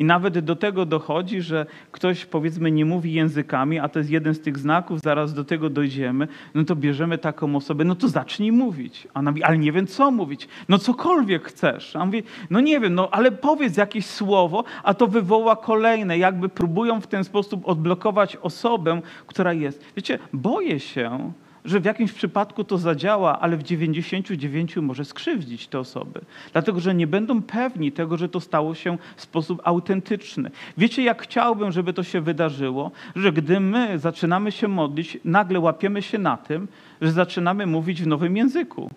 I 0.00 0.04
nawet 0.04 0.38
do 0.38 0.56
tego 0.56 0.86
dochodzi, 0.86 1.42
że 1.42 1.66
ktoś 1.92 2.26
powiedzmy 2.26 2.70
nie 2.70 2.84
mówi 2.84 3.12
językami, 3.12 3.78
a 3.78 3.88
to 3.88 3.98
jest 3.98 4.10
jeden 4.10 4.34
z 4.34 4.40
tych 4.40 4.58
znaków, 4.58 5.00
zaraz 5.00 5.34
do 5.34 5.44
tego 5.44 5.70
dojdziemy, 5.70 6.28
no 6.54 6.64
to 6.64 6.76
bierzemy 6.76 7.18
taką 7.18 7.56
osobę, 7.56 7.84
no 7.84 7.94
to 7.94 8.08
zacznij 8.08 8.52
mówić. 8.52 9.08
A 9.14 9.18
ona 9.18 9.30
mówi, 9.30 9.42
ale 9.42 9.58
nie 9.58 9.72
wiem 9.72 9.86
co 9.86 10.10
mówić. 10.10 10.48
No 10.68 10.78
cokolwiek 10.78 11.44
chcesz. 11.44 11.96
A 11.96 12.00
on 12.00 12.06
mówi, 12.06 12.22
no 12.50 12.60
nie 12.60 12.80
wiem, 12.80 12.94
no 12.94 13.08
ale 13.10 13.32
powiedz 13.32 13.76
jakieś 13.76 14.06
słowo, 14.06 14.64
a 14.82 14.94
to 14.94 15.06
wywoła 15.06 15.56
kolejne. 15.56 16.18
Jakby 16.18 16.48
próbują 16.48 17.00
w 17.00 17.06
ten 17.06 17.24
sposób 17.24 17.68
odblokować 17.68 18.36
osobę, 18.36 19.00
która 19.26 19.52
jest. 19.52 19.84
Wiecie, 19.96 20.18
boję 20.32 20.80
się, 20.80 21.32
że 21.64 21.80
w 21.80 21.84
jakimś 21.84 22.12
przypadku 22.12 22.64
to 22.64 22.78
zadziała, 22.78 23.40
ale 23.40 23.56
w 23.56 23.62
99 23.62 24.76
może 24.76 25.04
skrzywdzić 25.04 25.68
te 25.68 25.78
osoby. 25.78 26.20
Dlatego, 26.52 26.80
że 26.80 26.94
nie 26.94 27.06
będą 27.06 27.42
pewni 27.42 27.92
tego, 27.92 28.16
że 28.16 28.28
to 28.28 28.40
stało 28.40 28.74
się 28.74 28.98
w 29.16 29.22
sposób 29.22 29.60
autentyczny. 29.64 30.50
Wiecie, 30.78 31.02
jak 31.02 31.22
chciałbym, 31.22 31.72
żeby 31.72 31.92
to 31.92 32.02
się 32.02 32.20
wydarzyło, 32.20 32.90
że 33.16 33.32
gdy 33.32 33.60
my 33.60 33.98
zaczynamy 33.98 34.52
się 34.52 34.68
modlić, 34.68 35.18
nagle 35.24 35.60
łapiemy 35.60 36.02
się 36.02 36.18
na 36.18 36.36
tym, 36.36 36.68
że 37.00 37.12
zaczynamy 37.12 37.66
mówić 37.66 38.02
w 38.02 38.06
nowym 38.06 38.36
języku. 38.36 38.90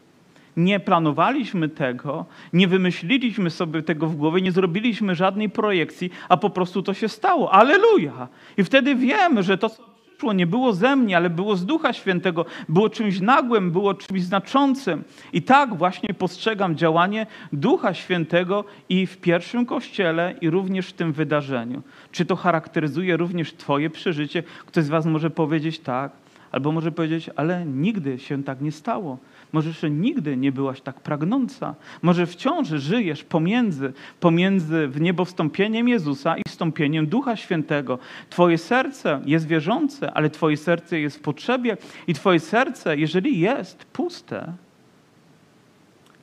Nie 0.58 0.80
planowaliśmy 0.80 1.70
tego, 1.70 2.26
nie 2.54 2.68
wymyśliliśmy 2.68 3.50
sobie 3.50 3.82
tego 3.82 4.08
w 4.08 4.16
głowie, 4.16 4.42
nie 4.42 4.52
zrobiliśmy 4.52 5.16
żadnej 5.16 5.50
projekcji, 5.50 6.10
a 6.30 6.38
po 6.38 6.50
prostu 6.50 6.84
to 6.84 6.94
się 6.94 7.10
stało. 7.10 7.54
Aleluja! 7.54 8.28
I 8.58 8.64
wtedy 8.64 8.96
wiemy, 8.96 9.44
że 9.44 9.58
to, 9.58 9.70
co 9.70 9.84
przyszło, 10.24 10.34
nie 10.34 10.48
było 10.48 10.74
ze 10.74 10.96
mnie, 10.96 11.18
ale 11.18 11.30
było 11.30 11.56
z 11.56 11.66
Ducha 11.66 11.94
Świętego, 11.94 12.46
było 12.70 12.90
czymś 12.90 13.20
nagłym, 13.20 13.72
było 13.72 13.94
czymś 13.94 14.22
znaczącym. 14.22 15.04
I 15.34 15.42
tak 15.42 15.76
właśnie 15.76 16.14
postrzegam 16.14 16.76
działanie 16.76 17.28
Ducha 17.54 17.94
Świętego 17.94 18.66
i 18.90 19.08
w 19.08 19.18
pierwszym 19.18 19.66
kościele, 19.66 20.36
i 20.42 20.50
również 20.50 20.88
w 20.88 20.94
tym 20.94 21.14
wydarzeniu. 21.14 21.82
Czy 22.12 22.26
to 22.26 22.36
charakteryzuje 22.36 23.18
również 23.18 23.54
Twoje 23.54 23.90
przeżycie? 23.90 24.44
Ktoś 24.66 24.84
z 24.84 24.90
Was 24.90 25.06
może 25.06 25.30
powiedzieć 25.30 25.80
tak, 25.80 26.12
albo 26.52 26.72
może 26.72 26.92
powiedzieć, 26.92 27.30
ale 27.36 27.66
nigdy 27.66 28.20
się 28.20 28.44
tak 28.44 28.62
nie 28.62 28.72
stało. 28.72 29.18
Może 29.54 29.70
jeszcze 29.70 29.90
nigdy 29.90 30.38
nie 30.38 30.52
byłaś 30.52 30.82
tak 30.82 31.00
pragnąca. 31.00 31.76
Może 32.02 32.26
wciąż 32.26 32.68
żyjesz 32.68 33.24
pomiędzy, 33.24 33.94
pomiędzy 34.20 34.88
w 34.88 35.02
niebo 35.02 35.26
wstąpieniem 35.26 35.88
Jezusa 35.88 36.38
i 36.38 36.42
wstąpieniem 36.48 37.08
Ducha 37.08 37.36
Świętego. 37.36 38.00
Twoje 38.30 38.58
serce 38.58 39.22
jest 39.26 39.48
wierzące, 39.48 40.14
ale 40.14 40.30
Twoje 40.30 40.58
serce 40.58 41.00
jest 41.00 41.18
w 41.18 41.22
potrzebie 41.22 41.78
i 42.08 42.14
Twoje 42.14 42.40
serce, 42.40 42.98
jeżeli 42.98 43.40
jest 43.40 43.86
puste, 43.86 44.54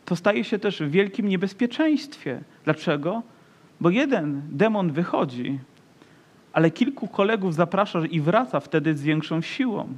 to 0.04 0.16
staje 0.16 0.44
się 0.44 0.58
też 0.58 0.82
w 0.82 0.90
wielkim 0.90 1.28
niebezpieczeństwie. 1.28 2.40
Dlaczego? 2.64 3.22
Bo 3.80 3.90
jeden 3.90 4.42
demon 4.50 4.92
wychodzi, 4.92 5.58
ale 6.52 6.70
kilku 6.70 7.08
kolegów 7.08 7.54
zaprasza 7.54 8.00
i 8.06 8.20
wraca 8.20 8.60
wtedy 8.60 8.96
z 8.96 9.02
większą 9.02 9.40
siłą. 9.40 9.88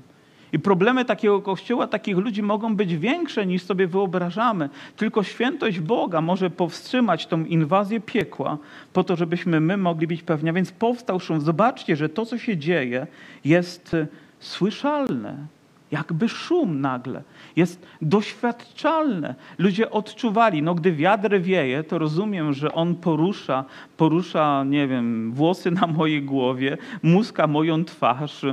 I 0.52 0.58
problemy 0.58 1.04
takiego 1.04 1.42
kościoła, 1.42 1.86
takich 1.86 2.16
ludzi 2.16 2.42
mogą 2.42 2.76
być 2.76 2.96
większe 2.96 3.46
niż 3.46 3.62
sobie 3.62 3.86
wyobrażamy. 3.86 4.68
Tylko 4.96 5.22
świętość 5.22 5.80
Boga 5.80 6.20
może 6.20 6.50
powstrzymać 6.50 7.26
tą 7.26 7.44
inwazję 7.44 8.00
piekła, 8.00 8.58
po 8.92 9.04
to, 9.04 9.16
żebyśmy 9.16 9.60
my 9.60 9.76
mogli 9.76 10.06
być 10.06 10.22
pewni. 10.22 10.50
A 10.50 10.52
więc 10.52 10.72
powstał 10.72 11.20
szum. 11.20 11.40
Zobaczcie, 11.40 11.96
że 11.96 12.08
to, 12.08 12.26
co 12.26 12.38
się 12.38 12.56
dzieje, 12.56 13.06
jest 13.44 13.94
y, 13.94 14.06
słyszalne 14.40 15.46
jakby 15.92 16.28
szum 16.28 16.80
nagle. 16.80 17.22
Jest 17.56 17.86
doświadczalne. 18.02 19.34
Ludzie 19.58 19.90
odczuwali, 19.90 20.62
no 20.62 20.74
gdy 20.74 20.92
wiatr 20.92 21.40
wieje, 21.40 21.84
to 21.84 21.98
rozumiem, 21.98 22.52
że 22.52 22.72
on 22.72 22.94
porusza, 22.94 23.64
porusza, 23.96 24.64
nie 24.64 24.88
wiem, 24.88 25.32
włosy 25.32 25.70
na 25.70 25.86
mojej 25.86 26.22
głowie, 26.22 26.78
muska 27.02 27.46
moją 27.46 27.84
twarz. 27.84 28.44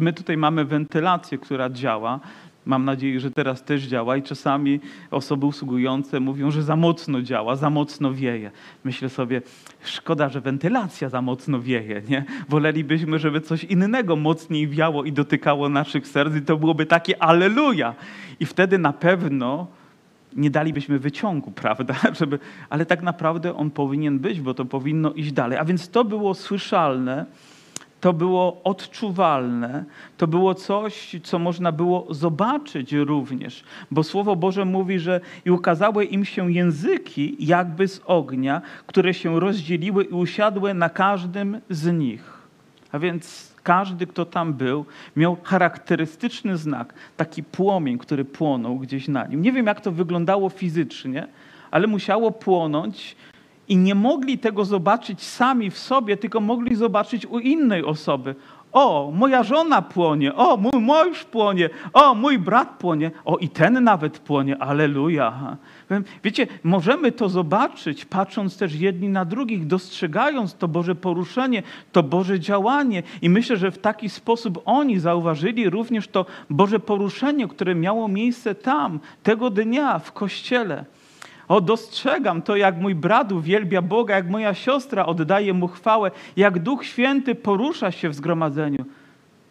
My 0.00 0.12
tutaj 0.12 0.36
mamy 0.36 0.64
wentylację, 0.64 1.38
która 1.38 1.70
działa. 1.70 2.20
Mam 2.66 2.84
nadzieję, 2.84 3.20
że 3.20 3.30
teraz 3.30 3.64
też 3.64 3.82
działa 3.82 4.16
i 4.16 4.22
czasami 4.22 4.80
osoby 5.10 5.46
usługujące 5.46 6.20
mówią, 6.20 6.50
że 6.50 6.62
za 6.62 6.76
mocno 6.76 7.22
działa, 7.22 7.56
za 7.56 7.70
mocno 7.70 8.12
wieje. 8.12 8.50
Myślę 8.84 9.08
sobie, 9.08 9.42
szkoda, 9.84 10.28
że 10.28 10.40
wentylacja 10.40 11.08
za 11.08 11.22
mocno 11.22 11.60
wieje, 11.60 12.02
nie? 12.08 12.24
Wolelibyśmy, 12.48 13.18
żeby 13.18 13.40
coś 13.40 13.64
innego 13.64 14.16
mocniej 14.16 14.68
wiało 14.68 15.04
i 15.04 15.12
dotykało 15.12 15.68
naszych 15.68 16.06
serc 16.06 16.36
i 16.36 16.42
to 16.42 16.56
byłoby 16.56 16.86
takie 16.86 17.22
aleluja. 17.22 17.94
I 18.40 18.46
wtedy 18.46 18.78
na 18.78 18.92
pewno 18.92 19.66
nie 20.36 20.50
dalibyśmy 20.50 20.98
wyciągu, 20.98 21.50
prawda? 21.50 21.94
Żeby, 22.20 22.38
ale 22.70 22.86
tak 22.86 23.02
naprawdę 23.02 23.56
on 23.56 23.70
powinien 23.70 24.18
być, 24.18 24.40
bo 24.40 24.54
to 24.54 24.64
powinno 24.64 25.12
iść 25.12 25.32
dalej. 25.32 25.58
A 25.58 25.64
więc 25.64 25.88
to 25.88 26.04
było 26.04 26.34
słyszalne 26.34 27.26
to 28.00 28.12
było 28.12 28.60
odczuwalne, 28.64 29.84
to 30.16 30.26
było 30.26 30.54
coś, 30.54 31.16
co 31.22 31.38
można 31.38 31.72
było 31.72 32.14
zobaczyć 32.14 32.92
również, 32.92 33.64
bo 33.90 34.02
Słowo 34.02 34.36
Boże 34.36 34.64
mówi, 34.64 34.98
że 34.98 35.20
i 35.44 35.50
ukazały 35.50 36.04
im 36.04 36.24
się 36.24 36.52
języki 36.52 37.36
jakby 37.38 37.88
z 37.88 38.00
ognia, 38.04 38.62
które 38.86 39.14
się 39.14 39.40
rozdzieliły 39.40 40.04
i 40.04 40.08
usiadły 40.08 40.74
na 40.74 40.88
każdym 40.88 41.60
z 41.70 41.92
nich. 41.92 42.40
A 42.92 42.98
więc 42.98 43.54
każdy, 43.62 44.06
kto 44.06 44.24
tam 44.24 44.54
był, 44.54 44.84
miał 45.16 45.36
charakterystyczny 45.42 46.56
znak, 46.56 46.94
taki 47.16 47.42
płomień, 47.42 47.98
który 47.98 48.24
płonął 48.24 48.78
gdzieś 48.78 49.08
na 49.08 49.26
nim. 49.26 49.42
Nie 49.42 49.52
wiem, 49.52 49.66
jak 49.66 49.80
to 49.80 49.92
wyglądało 49.92 50.48
fizycznie, 50.48 51.26
ale 51.70 51.86
musiało 51.86 52.30
płonąć 52.30 53.16
i 53.70 53.76
nie 53.76 53.94
mogli 53.94 54.38
tego 54.38 54.64
zobaczyć 54.64 55.22
sami 55.22 55.70
w 55.70 55.78
sobie, 55.78 56.16
tylko 56.16 56.40
mogli 56.40 56.76
zobaczyć 56.76 57.26
u 57.26 57.38
innej 57.38 57.84
osoby. 57.84 58.34
O, 58.72 59.12
moja 59.14 59.42
żona 59.42 59.82
płonie, 59.82 60.34
o, 60.34 60.56
mój 60.56 60.82
mąż 60.82 61.24
płonie, 61.24 61.70
o, 61.92 62.14
mój 62.14 62.38
brat 62.38 62.78
płonie, 62.78 63.10
o, 63.24 63.38
i 63.38 63.48
ten 63.48 63.84
nawet 63.84 64.18
płonie, 64.18 64.62
aleluja. 64.62 65.56
Wiecie, 66.24 66.46
możemy 66.64 67.12
to 67.12 67.28
zobaczyć, 67.28 68.04
patrząc 68.04 68.58
też 68.58 68.74
jedni 68.74 69.08
na 69.08 69.24
drugich, 69.24 69.66
dostrzegając 69.66 70.54
to 70.54 70.68
Boże 70.68 70.94
poruszenie, 70.94 71.62
to 71.92 72.02
Boże 72.02 72.40
działanie. 72.40 73.02
I 73.22 73.30
myślę, 73.30 73.56
że 73.56 73.70
w 73.70 73.78
taki 73.78 74.08
sposób 74.08 74.62
oni 74.64 74.98
zauważyli 74.98 75.70
również 75.70 76.08
to 76.08 76.26
Boże 76.50 76.80
poruszenie, 76.80 77.48
które 77.48 77.74
miało 77.74 78.08
miejsce 78.08 78.54
tam, 78.54 79.00
tego 79.22 79.50
dnia 79.50 79.98
w 79.98 80.12
kościele. 80.12 80.84
O, 81.50 81.60
dostrzegam 81.60 82.42
to, 82.42 82.56
jak 82.56 82.76
mój 82.76 82.94
brat 82.94 83.32
uwielbia 83.32 83.82
Boga, 83.82 84.14
jak 84.14 84.28
moja 84.30 84.54
siostra 84.54 85.06
oddaje 85.06 85.52
Mu 85.54 85.68
chwałę, 85.68 86.10
jak 86.36 86.58
Duch 86.58 86.84
Święty 86.84 87.34
porusza 87.34 87.90
się 87.90 88.08
w 88.08 88.14
zgromadzeniu. 88.14 88.84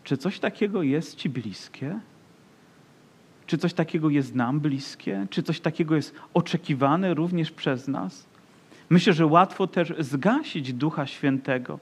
Czy 0.04 0.18
coś 0.18 0.40
takiego 0.40 0.84
jest 0.84 1.16
Ci 1.16 1.30
bliskie? 1.30 2.00
Czy 3.46 3.58
coś 3.58 3.74
takiego 3.74 4.10
jest 4.10 4.36
nam 4.36 4.60
bliskie? 4.60 5.28
Czy 5.30 5.44
coś 5.44 5.60
takiego 5.60 5.96
jest 5.96 6.16
oczekiwane 6.34 7.14
również 7.14 7.52
przez 7.52 7.88
nas? 7.88 8.26
Myślę, 8.90 9.14
że 9.14 9.26
łatwo 9.26 9.68
też 9.68 9.94
zgasić 10.00 10.74
Ducha 10.74 11.06
Świętego. 11.06 11.80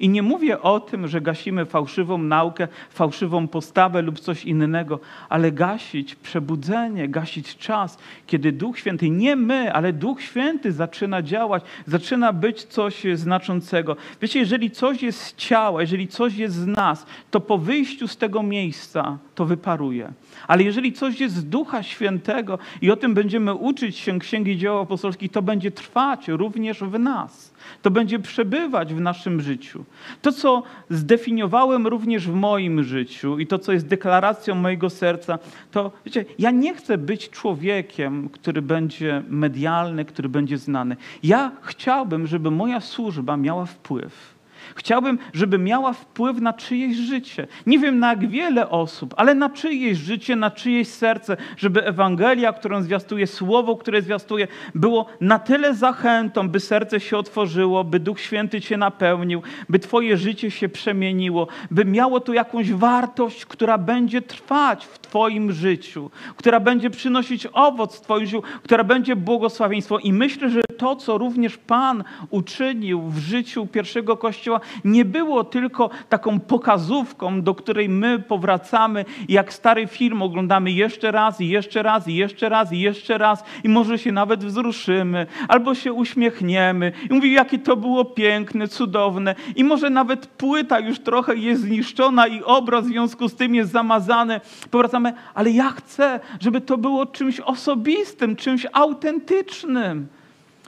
I 0.00 0.08
nie 0.08 0.22
mówię 0.22 0.62
o 0.62 0.80
tym, 0.80 1.08
że 1.08 1.20
gasimy 1.20 1.66
fałszywą 1.66 2.18
naukę, 2.18 2.68
fałszywą 2.90 3.48
postawę 3.48 4.02
lub 4.02 4.20
coś 4.20 4.44
innego, 4.44 5.00
ale 5.28 5.52
gasić 5.52 6.14
przebudzenie, 6.14 7.08
gasić 7.08 7.56
czas, 7.56 7.98
kiedy 8.26 8.52
Duch 8.52 8.78
Święty, 8.78 9.10
nie 9.10 9.36
my, 9.36 9.72
ale 9.72 9.92
Duch 9.92 10.22
Święty 10.22 10.72
zaczyna 10.72 11.22
działać, 11.22 11.62
zaczyna 11.86 12.32
być 12.32 12.64
coś 12.64 13.02
znaczącego. 13.14 13.96
Wiecie, 14.22 14.38
jeżeli 14.38 14.70
coś 14.70 15.02
jest 15.02 15.22
z 15.22 15.36
ciała, 15.36 15.80
jeżeli 15.80 16.08
coś 16.08 16.36
jest 16.36 16.54
z 16.54 16.66
nas, 16.66 17.06
to 17.30 17.40
po 17.40 17.58
wyjściu 17.58 18.08
z 18.08 18.16
tego 18.16 18.42
miejsca 18.42 19.18
to 19.34 19.44
wyparuje. 19.44 20.12
Ale 20.48 20.62
jeżeli 20.62 20.92
coś 20.92 21.20
jest 21.20 21.34
z 21.34 21.44
Ducha 21.44 21.82
Świętego 21.82 22.58
i 22.82 22.90
o 22.90 22.96
tym 22.96 23.14
będziemy 23.14 23.54
uczyć 23.54 23.96
się 23.96 24.18
Księgi 24.18 24.58
Dzieł 24.58 24.78
Apostolskich, 24.78 25.32
to 25.32 25.42
będzie 25.42 25.70
trwać 25.70 26.28
również 26.28 26.80
w 26.80 26.98
nas. 26.98 27.49
To 27.82 27.90
będzie 27.90 28.18
przebywać 28.18 28.94
w 28.94 29.00
naszym 29.00 29.40
życiu. 29.40 29.84
To, 30.22 30.32
co 30.32 30.62
zdefiniowałem 30.90 31.86
również 31.86 32.28
w 32.28 32.34
moim 32.34 32.84
życiu 32.84 33.38
i 33.38 33.46
to, 33.46 33.58
co 33.58 33.72
jest 33.72 33.86
deklaracją 33.86 34.54
mojego 34.54 34.90
serca, 34.90 35.38
to 35.70 35.92
wiecie, 36.06 36.24
ja 36.38 36.50
nie 36.50 36.74
chcę 36.74 36.98
być 36.98 37.30
człowiekiem, 37.30 38.28
który 38.28 38.62
będzie 38.62 39.22
medialny, 39.28 40.04
który 40.04 40.28
będzie 40.28 40.58
znany. 40.58 40.96
Ja 41.22 41.52
chciałbym, 41.62 42.26
żeby 42.26 42.50
moja 42.50 42.80
służba 42.80 43.36
miała 43.36 43.66
wpływ. 43.66 44.39
Chciałbym, 44.74 45.18
żeby 45.32 45.58
miała 45.58 45.92
wpływ 45.92 46.40
na 46.40 46.52
czyjeś 46.52 46.96
życie. 46.96 47.46
Nie 47.66 47.78
wiem 47.78 47.98
na 47.98 48.08
jak 48.08 48.28
wiele 48.28 48.70
osób, 48.70 49.14
ale 49.16 49.34
na 49.34 49.50
czyjeś 49.50 49.98
życie, 49.98 50.36
na 50.36 50.50
czyjeś 50.50 50.88
serce, 50.88 51.36
żeby 51.56 51.84
Ewangelia, 51.86 52.52
którą 52.52 52.82
zwiastuje, 52.82 53.26
słowo, 53.26 53.76
które 53.76 54.02
zwiastuje, 54.02 54.48
było 54.74 55.06
na 55.20 55.38
tyle 55.38 55.74
zachętą, 55.74 56.48
by 56.48 56.60
serce 56.60 57.00
się 57.00 57.18
otworzyło, 57.18 57.84
by 57.84 58.00
Duch 58.00 58.20
Święty 58.20 58.60
cię 58.60 58.76
napełnił, 58.76 59.42
by 59.68 59.78
twoje 59.78 60.16
życie 60.16 60.50
się 60.50 60.68
przemieniło, 60.68 61.48
by 61.70 61.84
miało 61.84 62.20
to 62.20 62.32
jakąś 62.32 62.72
wartość, 62.72 63.46
która 63.46 63.78
będzie 63.78 64.22
trwać 64.22 64.86
w 64.86 64.98
twoim 64.98 65.52
życiu, 65.52 66.10
która 66.36 66.60
będzie 66.60 66.90
przynosić 66.90 67.46
owoc 67.52 67.96
w 67.96 68.00
twoim 68.00 68.26
życiu, 68.26 68.42
która 68.62 68.84
będzie 68.84 69.16
błogosławieństwo. 69.16 69.98
I 69.98 70.12
myślę, 70.12 70.50
że 70.50 70.60
to, 70.78 70.96
co 70.96 71.18
również 71.18 71.58
Pan 71.58 72.04
uczynił 72.30 73.02
w 73.02 73.18
życiu 73.18 73.66
pierwszego 73.66 74.16
Kościoła, 74.16 74.59
nie 74.84 75.04
było 75.04 75.44
tylko 75.44 75.90
taką 76.08 76.40
pokazówką, 76.40 77.42
do 77.42 77.54
której 77.54 77.88
my 77.88 78.18
powracamy, 78.18 79.04
jak 79.28 79.52
stary 79.52 79.86
film 79.86 80.22
oglądamy 80.22 80.70
jeszcze 80.70 81.10
raz 81.10 81.40
i 81.40 81.48
jeszcze 81.48 81.82
raz 81.82 82.08
i 82.08 82.14
jeszcze 82.14 82.48
raz 82.48 82.72
i 82.72 82.80
jeszcze 82.80 83.18
raz 83.18 83.44
i 83.64 83.68
może 83.68 83.98
się 83.98 84.12
nawet 84.12 84.44
wzruszymy, 84.44 85.26
albo 85.48 85.74
się 85.74 85.92
uśmiechniemy 85.92 86.92
i 87.10 87.14
mówi, 87.14 87.32
jakie 87.32 87.58
to 87.58 87.76
było 87.76 88.04
piękne, 88.04 88.68
cudowne 88.68 89.34
i 89.56 89.64
może 89.64 89.90
nawet 89.90 90.26
płyta 90.26 90.80
już 90.80 90.98
trochę 90.98 91.36
jest 91.36 91.62
zniszczona 91.62 92.26
i 92.26 92.42
obraz 92.42 92.84
w 92.84 92.88
związku 92.88 93.28
z 93.28 93.34
tym 93.34 93.54
jest 93.54 93.72
zamazany. 93.72 94.40
Powracamy, 94.70 95.12
ale 95.34 95.50
ja 95.50 95.70
chcę, 95.70 96.20
żeby 96.40 96.60
to 96.60 96.78
było 96.78 97.06
czymś 97.06 97.40
osobistym, 97.40 98.36
czymś 98.36 98.66
autentycznym 98.72 100.08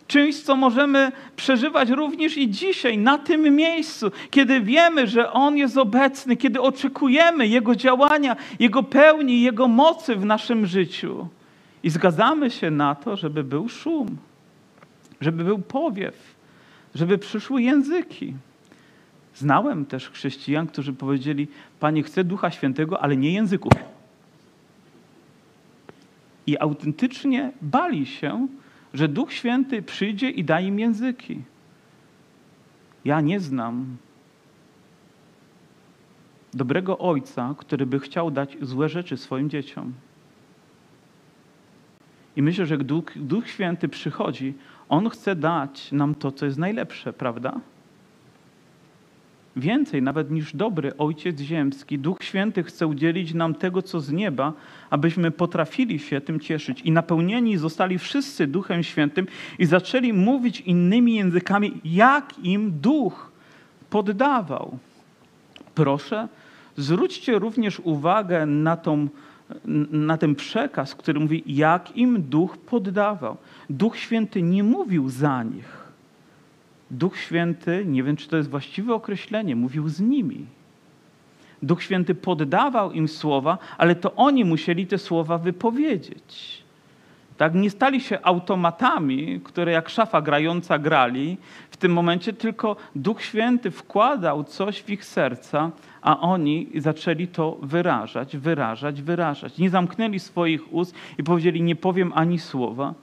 czymś, 0.07 0.43
co 0.43 0.57
możemy 0.57 1.13
przeżywać 1.37 1.91
również 1.91 2.37
i 2.37 2.51
dzisiaj, 2.51 2.99
na 2.99 3.19
tym 3.19 3.57
miejscu, 3.57 4.11
kiedy 4.31 4.61
wiemy, 4.61 5.07
że 5.07 5.33
On 5.33 5.57
jest 5.57 5.79
obecny, 5.79 6.37
kiedy 6.37 6.61
oczekujemy 6.61 7.47
Jego 7.47 7.77
działania, 7.77 8.37
Jego 8.59 8.83
pełni, 8.83 9.43
Jego 9.43 9.69
mocy 9.69 10.17
w 10.17 10.25
naszym 10.25 10.67
życiu. 10.67 11.29
I 11.83 11.91
zgadzamy 11.91 12.51
się 12.51 12.71
na 12.71 12.95
to, 12.95 13.17
żeby 13.17 13.45
był 13.45 13.69
szum, 13.69 14.17
żeby 15.21 15.45
był 15.45 15.59
powiew, 15.59 16.15
żeby 16.95 17.19
przyszły 17.19 17.63
języki. 17.63 18.35
Znałem 19.35 19.87
też 19.87 20.11
chrześcijan, 20.11 20.67
którzy 20.67 20.93
powiedzieli: 20.93 21.49
Panie, 21.81 22.03
chcę 22.03 22.25
Ducha 22.25 22.51
Świętego, 22.51 23.03
ale 23.03 23.17
nie 23.17 23.33
języków. 23.33 23.73
I 26.47 26.59
autentycznie 26.59 27.53
bali 27.63 28.07
się, 28.07 28.49
że 28.95 29.09
Duch 29.09 29.33
Święty 29.33 29.83
przyjdzie 29.83 30.31
i 30.31 30.45
da 30.45 30.61
im 30.61 30.79
języki. 30.79 31.43
Ja 33.05 33.21
nie 33.21 33.41
znam 33.41 33.97
dobrego 36.55 36.99
ojca, 36.99 37.55
który 37.59 37.87
by 37.87 38.01
chciał 38.01 38.31
dać 38.31 38.57
złe 38.61 38.89
rzeczy 38.89 39.17
swoim 39.17 39.51
dzieciom. 39.51 39.93
I 42.37 42.43
myślę, 42.43 42.67
że 42.67 42.79
Duch, 42.79 43.05
Duch 43.17 43.49
Święty 43.49 43.89
przychodzi, 43.89 44.55
On 44.89 45.11
chce 45.11 45.37
dać 45.37 45.93
nam 45.93 46.15
to, 46.15 46.33
co 46.33 46.47
jest 46.47 46.59
najlepsze, 46.59 47.13
prawda? 47.13 47.61
Więcej 49.57 50.03
nawet 50.03 50.31
niż 50.31 50.57
dobry 50.57 50.97
Ojciec 50.97 51.41
Ziemski, 51.41 51.99
Duch 51.99 52.23
Święty 52.23 52.63
chce 52.63 52.87
udzielić 52.87 53.35
nam 53.35 53.55
tego, 53.55 53.83
co 53.83 54.01
z 54.01 54.13
nieba, 54.13 54.53
abyśmy 54.91 55.31
potrafili 55.31 55.99
się 55.99 56.21
tym 56.21 56.41
cieszyć. 56.41 56.81
I 56.81 56.93
napełnieni 56.93 57.57
zostali 57.57 57.99
wszyscy 57.99 58.47
Duchem 58.47 58.83
Świętym 58.83 59.27
i 59.59 59.67
zaczęli 59.67 60.13
mówić 60.13 60.61
innymi 60.61 61.15
językami, 61.15 61.81
jak 61.85 62.39
im 62.43 62.73
Duch 62.81 63.33
poddawał. 63.91 64.79
Proszę, 65.75 66.29
zwróćcie 66.77 67.39
również 67.39 67.81
uwagę 67.81 68.47
na, 68.47 68.77
tą, 68.77 69.09
na 69.91 70.19
ten 70.19 70.35
przekaz, 70.35 70.95
który 70.95 71.21
mówi, 71.21 71.43
jak 71.47 71.97
im 71.97 72.23
Duch 72.23 72.59
poddawał. 72.59 73.37
Duch 73.71 73.97
Święty 73.97 74.43
nie 74.43 74.63
mówił 74.65 75.09
za 75.09 75.43
nich 75.43 75.82
Duch 76.93 77.19
Święty, 77.19 77.85
nie 77.87 78.03
wiem 78.03 78.17
czy 78.17 78.29
to 78.29 78.37
jest 78.37 78.51
właściwe 78.51 78.95
określenie, 78.95 79.57
mówił 79.57 79.89
z 79.89 80.01
nimi. 80.01 80.47
Duch 81.63 81.83
Święty 81.83 82.15
poddawał 82.15 82.93
im 82.93 83.09
słowa, 83.09 83.59
ale 83.79 83.95
to 83.95 84.15
oni 84.15 84.45
musieli 84.45 84.87
te 84.87 84.99
słowa 84.99 85.39
wypowiedzieć. 85.39 86.63
Tak, 87.37 87.55
nie 87.55 87.71
stali 87.71 88.01
się 88.01 88.19
automatami, 88.23 89.41
które 89.45 89.73
jak 89.73 89.89
szafa 89.89 90.23
grająca 90.23 90.79
grali 90.79 91.37
w 91.71 91.77
tym 91.77 91.93
momencie, 91.93 92.33
tylko 92.33 92.77
Duch 92.97 93.23
Święty 93.23 93.71
wkładał 93.71 94.45
coś 94.45 94.83
w 94.83 94.91
ich 94.91 95.05
serca, 95.05 95.71
a 96.03 96.21
oni 96.21 96.69
zaczęli 96.77 97.29
to 97.29 97.59
wyrażać, 97.63 98.37
wyrażać, 98.37 99.03
wyrażać. 99.03 99.59
Nie 99.59 99.71
zamknęli 99.71 100.19
swoich 100.19 100.75
ust 100.75 100.95
i 101.19 101.25
powiedzieli: 101.25 101.63
Nie 101.63 101.77
powiem 101.77 102.13
ani 102.15 102.39
słowa. 102.39 102.95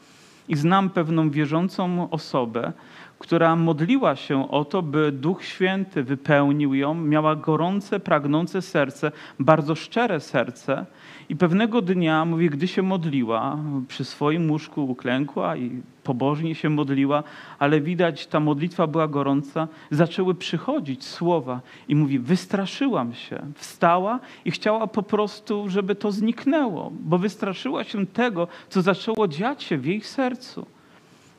I 0.47 0.55
znam 0.55 0.89
pewną 0.89 1.29
wierzącą 1.29 2.09
osobę, 2.09 2.73
która 3.19 3.55
modliła 3.55 4.15
się 4.15 4.51
o 4.51 4.65
to, 4.65 4.81
by 4.81 5.11
Duch 5.11 5.43
Święty 5.45 6.03
wypełnił 6.03 6.73
ją, 6.73 6.93
miała 6.93 7.35
gorące, 7.35 7.99
pragnące 7.99 8.61
serce, 8.61 9.11
bardzo 9.39 9.75
szczere 9.75 10.19
serce. 10.19 10.85
I 11.29 11.35
pewnego 11.35 11.81
dnia, 11.81 12.25
mówi, 12.25 12.49
gdy 12.49 12.67
się 12.67 12.81
modliła, 12.81 13.57
przy 13.87 14.05
swoim 14.05 14.51
łóżku 14.51 14.85
uklękła 14.85 15.57
i 15.57 15.81
pobożnie 16.03 16.55
się 16.55 16.69
modliła, 16.69 17.23
ale 17.59 17.81
widać, 17.81 18.27
ta 18.27 18.39
modlitwa 18.39 18.87
była 18.87 19.07
gorąca, 19.07 19.67
zaczęły 19.91 20.35
przychodzić 20.35 21.05
słowa 21.05 21.61
i 21.87 21.95
mówi, 21.95 22.19
wystraszyłam 22.19 23.13
się. 23.13 23.41
Wstała 23.55 24.19
i 24.45 24.51
chciała 24.51 24.87
po 24.87 25.03
prostu, 25.03 25.69
żeby 25.69 25.95
to 25.95 26.11
zniknęło, 26.11 26.91
bo 26.99 27.17
wystraszyła 27.17 27.83
się 27.83 28.05
tego, 28.05 28.47
co 28.69 28.81
zaczęło 28.81 29.27
dziać 29.27 29.63
się 29.63 29.77
w 29.77 29.85
jej 29.85 30.01
sercu. 30.01 30.65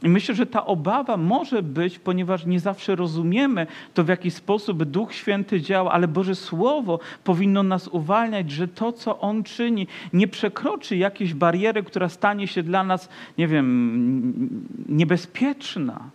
I 0.02 0.08
myślę, 0.08 0.34
że 0.34 0.46
ta 0.46 0.66
obawa 0.66 1.16
może 1.16 1.62
być, 1.62 1.98
ponieważ 1.98 2.46
nie 2.46 2.60
zawsze 2.60 2.96
rozumiemy 2.96 3.66
to, 3.94 4.04
w 4.04 4.08
jaki 4.08 4.30
sposób 4.30 4.84
Duch 4.84 5.14
Święty 5.14 5.60
działa, 5.60 5.92
ale 5.92 6.08
Boże 6.08 6.34
Słowo 6.34 6.98
powinno 7.24 7.62
nas 7.62 7.88
uwalniać, 7.88 8.50
że 8.50 8.68
to, 8.68 8.92
co 8.92 9.20
On 9.20 9.42
czyni, 9.42 9.86
nie 10.12 10.28
przekroczy 10.28 10.96
jakiejś 10.96 11.34
bariery, 11.34 11.82
która 11.82 12.08
stanie 12.08 12.46
się 12.46 12.62
dla 12.62 12.84
nas, 12.84 13.08
nie 13.38 13.48
wiem, 13.48 14.60
niebezpieczna. 14.88 16.10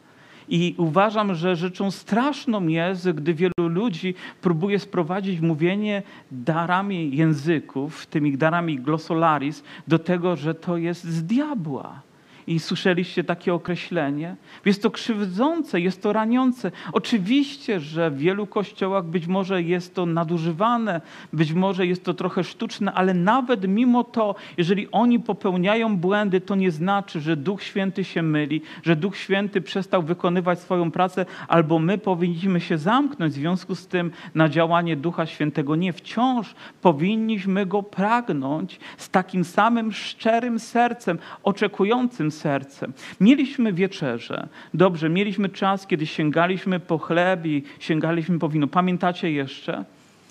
I 0.49 0.75
uważam, 0.77 1.35
że 1.35 1.55
rzeczą 1.55 1.91
straszną 1.91 2.67
jest, 2.67 3.11
gdy 3.11 3.33
wielu 3.33 3.53
ludzi 3.57 4.15
próbuje 4.41 4.79
sprowadzić 4.79 5.41
mówienie 5.41 6.03
darami 6.31 7.17
języków, 7.17 8.05
tymi 8.05 8.37
darami 8.37 8.79
glossolaris, 8.79 9.63
do 9.87 9.99
tego, 9.99 10.35
że 10.35 10.55
to 10.55 10.77
jest 10.77 11.03
z 11.03 11.23
diabła 11.23 12.04
i 12.47 12.59
słyszeliście 12.59 13.23
takie 13.23 13.53
określenie. 13.53 14.35
Jest 14.65 14.83
to 14.83 14.91
krzywdzące, 14.91 15.81
jest 15.81 16.01
to 16.01 16.13
raniące. 16.13 16.71
Oczywiście, 16.93 17.79
że 17.79 18.11
w 18.11 18.17
wielu 18.17 18.47
kościołach 18.47 19.05
być 19.05 19.27
może 19.27 19.61
jest 19.61 19.95
to 19.95 20.05
nadużywane, 20.05 21.01
być 21.33 21.53
może 21.53 21.87
jest 21.87 22.03
to 22.03 22.13
trochę 22.13 22.43
sztuczne, 22.43 22.93
ale 22.93 23.13
nawet 23.13 23.67
mimo 23.67 24.03
to, 24.03 24.35
jeżeli 24.57 24.91
oni 24.91 25.19
popełniają 25.19 25.97
błędy, 25.97 26.41
to 26.41 26.55
nie 26.55 26.71
znaczy, 26.71 27.21
że 27.21 27.37
Duch 27.37 27.63
Święty 27.63 28.03
się 28.03 28.21
myli, 28.21 28.61
że 28.83 28.95
Duch 28.95 29.17
Święty 29.17 29.61
przestał 29.61 30.03
wykonywać 30.03 30.59
swoją 30.59 30.91
pracę, 30.91 31.25
albo 31.47 31.79
my 31.79 31.97
powinniśmy 31.97 32.61
się 32.61 32.77
zamknąć 32.77 33.33
w 33.33 33.35
związku 33.35 33.75
z 33.75 33.87
tym 33.87 34.11
na 34.35 34.49
działanie 34.49 34.95
Ducha 34.95 35.25
Świętego. 35.25 35.75
Nie, 35.75 35.93
wciąż 35.93 36.55
powinniśmy 36.81 37.65
go 37.65 37.83
pragnąć 37.83 38.79
z 38.97 39.09
takim 39.09 39.43
samym 39.43 39.91
szczerym 39.91 40.59
sercem, 40.59 41.19
oczekującym 41.43 42.31
sercem. 42.35 42.93
Mieliśmy 43.19 43.73
wieczerze. 43.73 44.47
Dobrze, 44.73 45.09
mieliśmy 45.09 45.49
czas, 45.49 45.87
kiedy 45.87 46.05
sięgaliśmy 46.05 46.79
po 46.79 46.97
chleb 46.97 47.45
i 47.45 47.63
sięgaliśmy 47.79 48.39
po 48.39 48.49
wino. 48.49 48.67
Pamiętacie 48.67 49.31
jeszcze? 49.31 49.85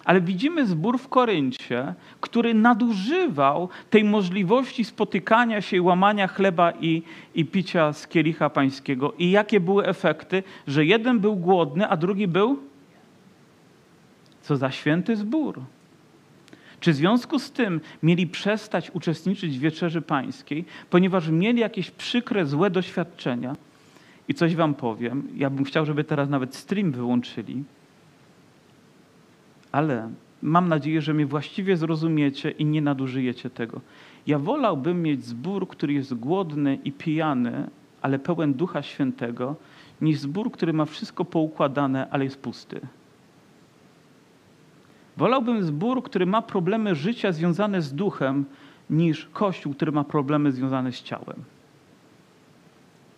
Ale 0.04 0.20
widzimy 0.20 0.66
zbór 0.66 0.98
w 0.98 1.08
Koryncie, 1.08 1.94
który 2.20 2.54
nadużywał 2.54 3.68
tej 3.90 4.04
możliwości 4.04 4.84
spotykania 4.84 5.60
się 5.60 5.76
i 5.76 5.80
łamania 5.80 6.26
chleba 6.26 6.72
i, 6.80 7.02
i 7.34 7.44
picia 7.44 7.92
z 7.92 8.06
kielicha 8.06 8.50
pańskiego. 8.50 9.12
I 9.18 9.30
jakie 9.30 9.60
były 9.60 9.86
efekty? 9.86 10.42
Że 10.66 10.84
jeden 10.84 11.20
był 11.20 11.36
głodny, 11.36 11.88
a 11.88 11.96
drugi 11.96 12.28
był? 12.28 12.58
Co 14.42 14.56
za 14.56 14.70
święty 14.70 15.16
zbór. 15.16 15.60
Czy 16.84 16.92
w 16.92 16.96
związku 16.96 17.38
z 17.38 17.50
tym 17.50 17.80
mieli 18.02 18.26
przestać 18.26 18.90
uczestniczyć 18.90 19.58
w 19.58 19.60
wieczerzy 19.60 20.02
pańskiej, 20.02 20.64
ponieważ 20.90 21.28
mieli 21.28 21.60
jakieś 21.60 21.90
przykre, 21.90 22.46
złe 22.46 22.70
doświadczenia? 22.70 23.56
I 24.28 24.34
coś 24.34 24.56
wam 24.56 24.74
powiem. 24.74 25.28
Ja 25.36 25.50
bym 25.50 25.64
chciał, 25.64 25.86
żeby 25.86 26.04
teraz 26.04 26.28
nawet 26.28 26.54
stream 26.54 26.92
wyłączyli 26.92 27.64
ale 29.72 30.10
mam 30.42 30.68
nadzieję, 30.68 31.02
że 31.02 31.14
mnie 31.14 31.26
właściwie 31.26 31.76
zrozumiecie 31.76 32.50
i 32.50 32.64
nie 32.64 32.82
nadużyjecie 32.82 33.50
tego. 33.50 33.80
Ja 34.26 34.38
wolałbym 34.38 35.02
mieć 35.02 35.24
zbór, 35.24 35.68
który 35.68 35.92
jest 35.92 36.14
głodny 36.14 36.78
i 36.84 36.92
pijany, 36.92 37.70
ale 38.02 38.18
pełen 38.18 38.54
Ducha 38.54 38.82
Świętego, 38.82 39.56
niż 40.00 40.18
zbór, 40.18 40.52
który 40.52 40.72
ma 40.72 40.84
wszystko 40.84 41.24
poukładane, 41.24 42.10
ale 42.10 42.24
jest 42.24 42.40
pusty. 42.40 42.80
Wolałbym 45.16 45.62
zbór, 45.62 46.02
który 46.02 46.26
ma 46.26 46.42
problemy 46.42 46.94
życia 46.94 47.32
związane 47.32 47.82
z 47.82 47.94
duchem, 47.94 48.44
niż 48.90 49.28
kościół, 49.32 49.74
który 49.74 49.92
ma 49.92 50.04
problemy 50.04 50.52
związane 50.52 50.92
z 50.92 51.02
ciałem 51.02 51.44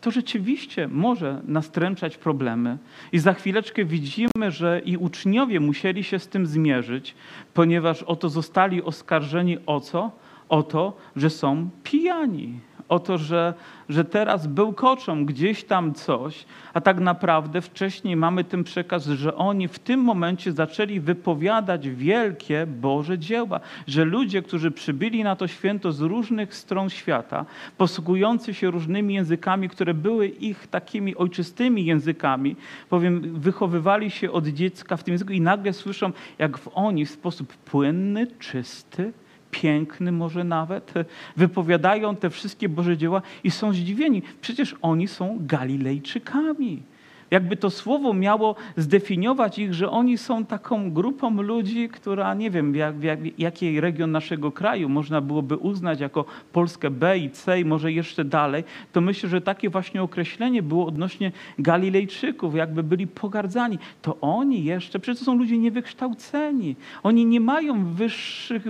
to 0.06 0.10
rzeczywiście 0.10 0.88
może 0.88 1.40
nastręczać 1.46 2.16
problemy. 2.16 2.78
I 3.12 3.18
za 3.18 3.34
chwileczkę 3.34 3.84
widzimy, 3.84 4.50
że 4.50 4.80
i 4.84 4.96
uczniowie 4.96 5.60
musieli 5.60 6.04
się 6.04 6.18
z 6.18 6.28
tym 6.28 6.46
zmierzyć, 6.46 7.14
ponieważ 7.54 8.02
oto 8.02 8.28
zostali 8.28 8.82
oskarżeni 8.82 9.58
o 9.66 9.80
co? 9.80 10.10
O 10.48 10.62
to, 10.62 10.96
że 11.16 11.30
są 11.30 11.70
pijani 11.82 12.60
o 12.88 12.98
to, 12.98 13.18
że, 13.18 13.54
że 13.88 14.04
teraz 14.04 14.46
bełkoczą 14.46 15.26
gdzieś 15.26 15.64
tam 15.64 15.94
coś, 15.94 16.44
a 16.74 16.80
tak 16.80 17.00
naprawdę 17.00 17.60
wcześniej 17.60 18.16
mamy 18.16 18.44
ten 18.44 18.64
przekaz, 18.64 19.06
że 19.06 19.34
oni 19.34 19.68
w 19.68 19.78
tym 19.78 20.00
momencie 20.00 20.52
zaczęli 20.52 21.00
wypowiadać 21.00 21.88
wielkie 21.88 22.66
Boże 22.66 23.18
dzieła, 23.18 23.60
że 23.86 24.04
ludzie, 24.04 24.42
którzy 24.42 24.70
przybyli 24.70 25.24
na 25.24 25.36
to 25.36 25.46
święto 25.48 25.92
z 25.92 26.00
różnych 26.00 26.54
stron 26.54 26.90
świata, 26.90 27.44
posługujący 27.76 28.54
się 28.54 28.70
różnymi 28.70 29.14
językami, 29.14 29.68
które 29.68 29.94
były 29.94 30.28
ich 30.28 30.66
takimi 30.66 31.16
ojczystymi 31.16 31.84
językami, 31.84 32.56
powiem, 32.88 33.40
wychowywali 33.40 34.10
się 34.10 34.32
od 34.32 34.46
dziecka 34.46 34.96
w 34.96 35.02
tym 35.02 35.12
języku 35.12 35.32
i 35.32 35.40
nagle 35.40 35.72
słyszą, 35.72 36.12
jak 36.38 36.58
w 36.58 36.68
oni 36.74 37.06
w 37.06 37.10
sposób 37.10 37.56
płynny, 37.56 38.26
czysty, 38.26 39.12
piękny 39.62 40.12
może 40.12 40.44
nawet, 40.44 40.92
wypowiadają 41.36 42.16
te 42.16 42.30
wszystkie 42.30 42.68
Boże 42.68 42.96
dzieła 42.96 43.22
i 43.44 43.50
są 43.50 43.72
zdziwieni. 43.72 44.22
Przecież 44.40 44.74
oni 44.82 45.08
są 45.08 45.38
Galilejczykami. 45.40 46.82
Jakby 47.30 47.56
to 47.56 47.70
słowo 47.70 48.14
miało 48.14 48.54
zdefiniować 48.76 49.58
ich, 49.58 49.74
że 49.74 49.90
oni 49.90 50.18
są 50.18 50.44
taką 50.44 50.92
grupą 50.92 51.42
ludzi, 51.42 51.88
która 51.88 52.34
nie 52.34 52.50
wiem, 52.50 52.74
jak, 52.74 53.02
jak, 53.02 53.18
jaki 53.38 53.80
region 53.80 54.10
naszego 54.10 54.52
kraju 54.52 54.88
można 54.88 55.20
byłoby 55.20 55.56
uznać 55.56 56.00
jako 56.00 56.24
Polskę 56.52 56.90
B 56.90 57.18
i 57.18 57.30
C 57.30 57.60
i 57.60 57.64
może 57.64 57.92
jeszcze 57.92 58.24
dalej, 58.24 58.64
to 58.92 59.00
myślę, 59.00 59.28
że 59.28 59.40
takie 59.40 59.70
właśnie 59.70 60.02
określenie 60.02 60.62
było 60.62 60.86
odnośnie 60.86 61.32
Galilejczyków, 61.58 62.54
jakby 62.54 62.82
byli 62.82 63.06
pogardzani. 63.06 63.78
To 64.02 64.16
oni 64.20 64.64
jeszcze, 64.64 64.98
przecież 64.98 65.18
to 65.18 65.24
są 65.24 65.38
ludzie 65.38 65.58
niewykształceni. 65.58 66.76
Oni 67.02 67.26
nie 67.26 67.40
mają 67.40 67.94
wyższych, 67.94 68.64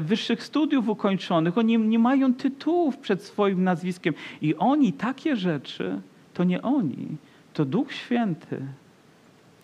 wyższych 0.00 0.42
studiów 0.42 0.88
ukończonych, 0.88 1.58
oni 1.58 1.78
nie 1.78 1.98
mają 1.98 2.34
tytułów 2.34 2.98
przed 2.98 3.22
swoim 3.22 3.64
nazwiskiem. 3.64 4.14
I 4.42 4.54
oni 4.54 4.92
takie 4.92 5.36
rzeczy, 5.36 6.00
to 6.34 6.44
nie 6.44 6.62
oni 6.62 7.16
to 7.52 7.64
Duch 7.64 7.92
Święty. 7.92 8.60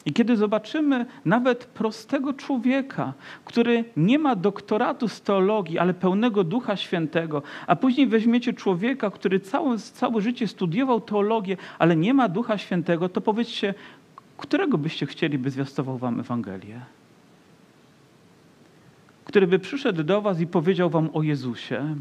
I 0.07 0.13
kiedy 0.13 0.37
zobaczymy 0.37 1.07
nawet 1.25 1.65
prostego 1.65 2.33
człowieka, 2.33 3.13
który 3.45 3.85
nie 3.97 4.19
ma 4.19 4.37
doktoratu 4.37 5.09
z 5.09 5.21
teologii, 5.23 5.79
ale 5.79 5.95
pełnego 5.95 6.45
Ducha 6.45 6.77
Świętego, 6.77 7.43
a 7.67 7.77
później 7.77 8.07
weźmiecie 8.07 8.53
człowieka, 8.53 9.11
który 9.11 9.41
całe, 9.41 9.79
całe 9.79 10.21
życie 10.21 10.49
studiował 10.49 11.01
teologię, 11.01 11.57
ale 11.79 11.97
nie 11.97 12.15
ma 12.15 12.29
Ducha 12.29 12.59
Świętego, 12.59 13.09
to 13.09 13.21
powiedzcie, 13.21 13.75
którego 14.37 14.79
byście 14.79 15.07
chcieli, 15.07 15.39
by 15.39 15.51
zwiastował 15.51 15.99
wam 15.99 16.21
Ewangelię? 16.21 16.81
Który 19.25 19.47
by 19.47 19.59
przyszedł 19.59 20.03
do 20.03 20.23
was 20.23 20.41
i 20.41 20.47
powiedział 20.47 20.91
wam 20.91 21.11
o 21.15 21.23
Jezusie, 21.23 21.97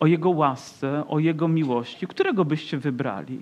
o 0.00 0.06
Jego 0.06 0.30
łasce, 0.30 1.04
o 1.08 1.18
Jego 1.18 1.48
miłości, 1.48 2.06
którego 2.06 2.44
byście 2.44 2.78
wybrali? 2.78 3.38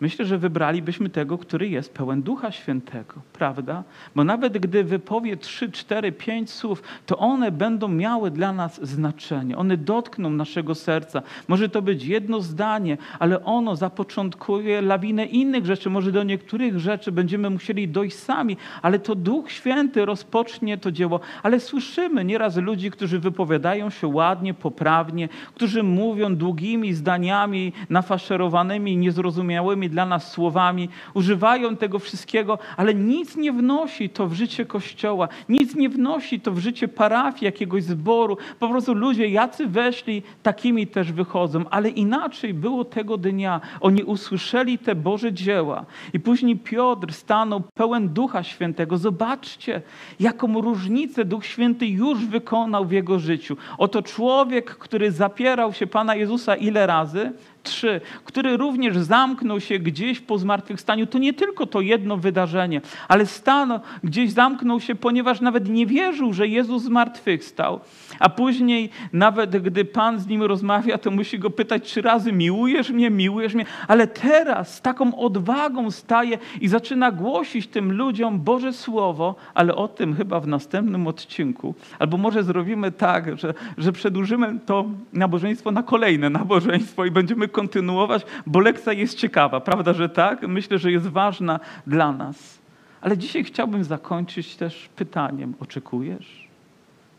Myślę, 0.00 0.24
że 0.24 0.38
wybralibyśmy 0.38 1.08
tego, 1.08 1.38
który 1.38 1.68
jest 1.68 1.94
pełen 1.94 2.22
Ducha 2.22 2.52
Świętego, 2.52 3.14
prawda? 3.32 3.84
Bo 4.14 4.24
nawet 4.24 4.58
gdy 4.58 4.84
wypowie 4.84 5.36
trzy, 5.36 5.70
cztery, 5.70 6.12
pięć 6.12 6.50
słów, 6.50 6.82
to 7.06 7.18
one 7.18 7.52
będą 7.52 7.88
miały 7.88 8.30
dla 8.30 8.52
nas 8.52 8.86
znaczenie. 8.86 9.56
One 9.56 9.76
dotkną 9.76 10.30
naszego 10.30 10.74
serca. 10.74 11.22
Może 11.48 11.68
to 11.68 11.82
być 11.82 12.04
jedno 12.04 12.40
zdanie, 12.40 12.98
ale 13.18 13.44
ono 13.44 13.76
zapoczątkuje 13.76 14.82
lawinę 14.82 15.24
innych 15.24 15.66
rzeczy. 15.66 15.90
Może 15.90 16.12
do 16.12 16.22
niektórych 16.22 16.78
rzeczy 16.78 17.12
będziemy 17.12 17.50
musieli 17.50 17.88
dojść 17.88 18.16
sami, 18.16 18.56
ale 18.82 18.98
to 18.98 19.14
Duch 19.14 19.50
Święty 19.50 20.04
rozpocznie 20.04 20.78
to 20.78 20.92
dzieło. 20.92 21.20
Ale 21.42 21.60
słyszymy 21.60 22.24
nieraz 22.24 22.56
ludzi, 22.56 22.90
którzy 22.90 23.18
wypowiadają 23.18 23.90
się 23.90 24.06
ładnie, 24.06 24.54
poprawnie, 24.54 25.28
którzy 25.54 25.82
mówią 25.82 26.36
długimi 26.36 26.94
zdaniami, 26.94 27.72
nafaszerowanymi, 27.90 28.96
niezrozumiałymi 28.96 29.89
dla 29.90 30.06
nas 30.06 30.32
słowami, 30.32 30.88
używają 31.14 31.76
tego 31.76 31.98
wszystkiego, 31.98 32.58
ale 32.76 32.94
nic 32.94 33.36
nie 33.36 33.52
wnosi 33.52 34.10
to 34.10 34.26
w 34.26 34.32
życie 34.32 34.66
Kościoła, 34.66 35.28
nic 35.48 35.74
nie 35.74 35.88
wnosi 35.88 36.40
to 36.40 36.52
w 36.52 36.58
życie 36.58 36.88
parafii, 36.88 37.44
jakiegoś 37.44 37.82
zboru. 37.82 38.36
Po 38.58 38.68
prostu 38.68 38.94
ludzie, 38.94 39.28
jacy 39.28 39.66
weszli, 39.66 40.22
takimi 40.42 40.86
też 40.86 41.12
wychodzą, 41.12 41.64
ale 41.70 41.88
inaczej 41.88 42.54
było 42.54 42.84
tego 42.84 43.16
dnia. 43.16 43.60
Oni 43.80 44.02
usłyszeli 44.02 44.78
te 44.78 44.94
Boże 44.94 45.32
dzieła 45.32 45.84
i 46.12 46.20
później 46.20 46.56
Piotr 46.56 47.12
stanął 47.12 47.62
pełen 47.74 48.08
Ducha 48.08 48.42
Świętego. 48.42 48.98
Zobaczcie, 48.98 49.82
jaką 50.20 50.60
różnicę 50.60 51.24
Duch 51.24 51.46
Święty 51.46 51.86
już 51.86 52.26
wykonał 52.26 52.84
w 52.84 52.92
jego 52.92 53.18
życiu. 53.18 53.56
Oto 53.78 54.02
człowiek, 54.02 54.70
który 54.70 55.12
zapierał 55.12 55.72
się 55.72 55.86
Pana 55.86 56.14
Jezusa 56.14 56.56
ile 56.56 56.86
razy? 56.86 57.32
3, 57.62 58.00
który 58.24 58.56
również 58.56 58.98
zamknął 58.98 59.60
się 59.60 59.78
gdzieś 59.78 60.20
po 60.20 60.38
zmartwychwstaniu, 60.38 61.06
to 61.06 61.18
nie 61.18 61.32
tylko 61.32 61.66
to 61.66 61.80
jedno 61.80 62.16
wydarzenie, 62.16 62.80
ale 63.08 63.26
stanął, 63.26 63.80
gdzieś 64.04 64.30
zamknął 64.32 64.80
się, 64.80 64.94
ponieważ 64.94 65.40
nawet 65.40 65.68
nie 65.68 65.86
wierzył, 65.86 66.32
że 66.32 66.48
Jezus 66.48 66.82
zmartwychwstał. 66.82 67.80
A 68.18 68.28
później, 68.28 68.90
nawet 69.12 69.62
gdy 69.62 69.84
Pan 69.84 70.18
z 70.18 70.26
nim 70.26 70.42
rozmawia, 70.42 70.98
to 70.98 71.10
musi 71.10 71.38
go 71.38 71.50
pytać 71.50 71.84
trzy 71.84 72.02
razy: 72.02 72.32
Miłujesz 72.32 72.90
mnie, 72.90 73.10
miłujesz 73.10 73.54
mnie. 73.54 73.64
Ale 73.88 74.06
teraz 74.06 74.74
z 74.74 74.80
taką 74.80 75.16
odwagą 75.18 75.90
staje 75.90 76.38
i 76.60 76.68
zaczyna 76.68 77.12
głosić 77.12 77.66
tym 77.66 77.92
ludziom 77.92 78.40
Boże 78.40 78.72
Słowo, 78.72 79.34
ale 79.54 79.74
o 79.74 79.88
tym 79.88 80.14
chyba 80.14 80.40
w 80.40 80.46
następnym 80.46 81.06
odcinku. 81.06 81.74
Albo 81.98 82.16
może 82.16 82.42
zrobimy 82.44 82.92
tak, 82.92 83.38
że, 83.38 83.54
że 83.78 83.92
przedłużymy 83.92 84.58
to 84.66 84.84
nabożeństwo 85.12 85.70
na 85.70 85.82
kolejne 85.82 86.30
nabożeństwo 86.30 87.04
i 87.04 87.10
będziemy 87.10 87.48
kontynuować, 87.50 88.26
bo 88.46 88.60
lekcja 88.60 88.92
jest 88.92 89.18
ciekawa, 89.18 89.60
prawda, 89.60 89.92
że 89.92 90.08
tak? 90.08 90.48
Myślę, 90.48 90.78
że 90.78 90.92
jest 90.92 91.06
ważna 91.06 91.60
dla 91.86 92.12
nas. 92.12 92.58
Ale 93.00 93.18
dzisiaj 93.18 93.44
chciałbym 93.44 93.84
zakończyć 93.84 94.56
też 94.56 94.88
pytaniem: 94.96 95.54
oczekujesz? 95.60 96.48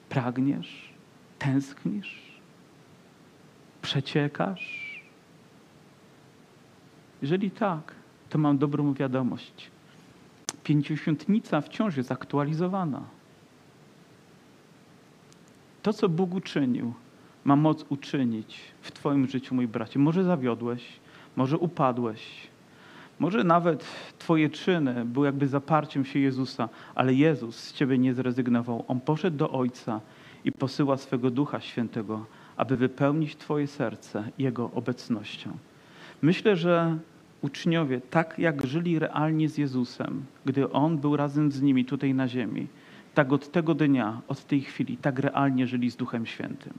Pragniesz? 0.09 0.93
Tęsknisz? 1.39 2.21
Przeciekasz? 3.81 4.91
Jeżeli 7.21 7.51
tak, 7.51 7.93
to 8.29 8.37
mam 8.37 8.57
dobrą 8.57 8.93
wiadomość. 8.93 9.71
Pięćdziesiątnica 10.63 11.61
wciąż 11.61 11.97
jest 11.97 12.11
aktualizowana. 12.11 13.01
To, 15.83 15.93
co 15.93 16.09
Bóg 16.09 16.33
uczynił, 16.33 16.93
ma 17.45 17.55
moc 17.55 17.85
uczynić 17.89 18.59
w 18.81 18.91
Twoim 18.91 19.27
życiu, 19.27 19.55
mój 19.55 19.67
bracie. 19.67 19.99
Może 19.99 20.23
zawiodłeś, 20.23 20.83
może 21.35 21.57
upadłeś, 21.57 22.47
może 23.19 23.43
nawet 23.43 23.85
Twoje 24.17 24.49
czyny 24.49 25.05
były 25.05 25.25
jakby 25.25 25.47
zaparciem 25.47 26.05
się 26.05 26.19
Jezusa, 26.19 26.69
ale 26.95 27.13
Jezus 27.13 27.55
z 27.55 27.73
Ciebie 27.73 27.97
nie 27.97 28.13
zrezygnował. 28.13 28.85
On 28.87 29.01
poszedł 29.01 29.37
do 29.37 29.51
Ojca 29.51 30.01
i 30.45 30.51
posyła 30.51 30.97
swego 30.97 31.31
Ducha 31.31 31.59
Świętego, 31.59 32.25
aby 32.57 32.77
wypełnić 32.77 33.35
Twoje 33.35 33.67
serce 33.67 34.23
Jego 34.37 34.71
obecnością. 34.71 35.51
Myślę, 36.21 36.55
że 36.55 36.97
uczniowie, 37.41 38.01
tak 38.09 38.39
jak 38.39 38.65
żyli 38.65 38.99
realnie 38.99 39.49
z 39.49 39.57
Jezusem, 39.57 40.25
gdy 40.45 40.71
On 40.71 40.97
był 40.97 41.17
razem 41.17 41.51
z 41.51 41.61
nimi 41.61 41.85
tutaj 41.85 42.13
na 42.13 42.27
ziemi, 42.27 42.67
tak 43.13 43.33
od 43.33 43.51
tego 43.51 43.73
dnia, 43.73 44.21
od 44.27 44.45
tej 44.45 44.61
chwili, 44.61 44.97
tak 44.97 45.19
realnie 45.19 45.67
żyli 45.67 45.91
z 45.91 45.95
Duchem 45.95 46.25
Świętym. 46.25 46.73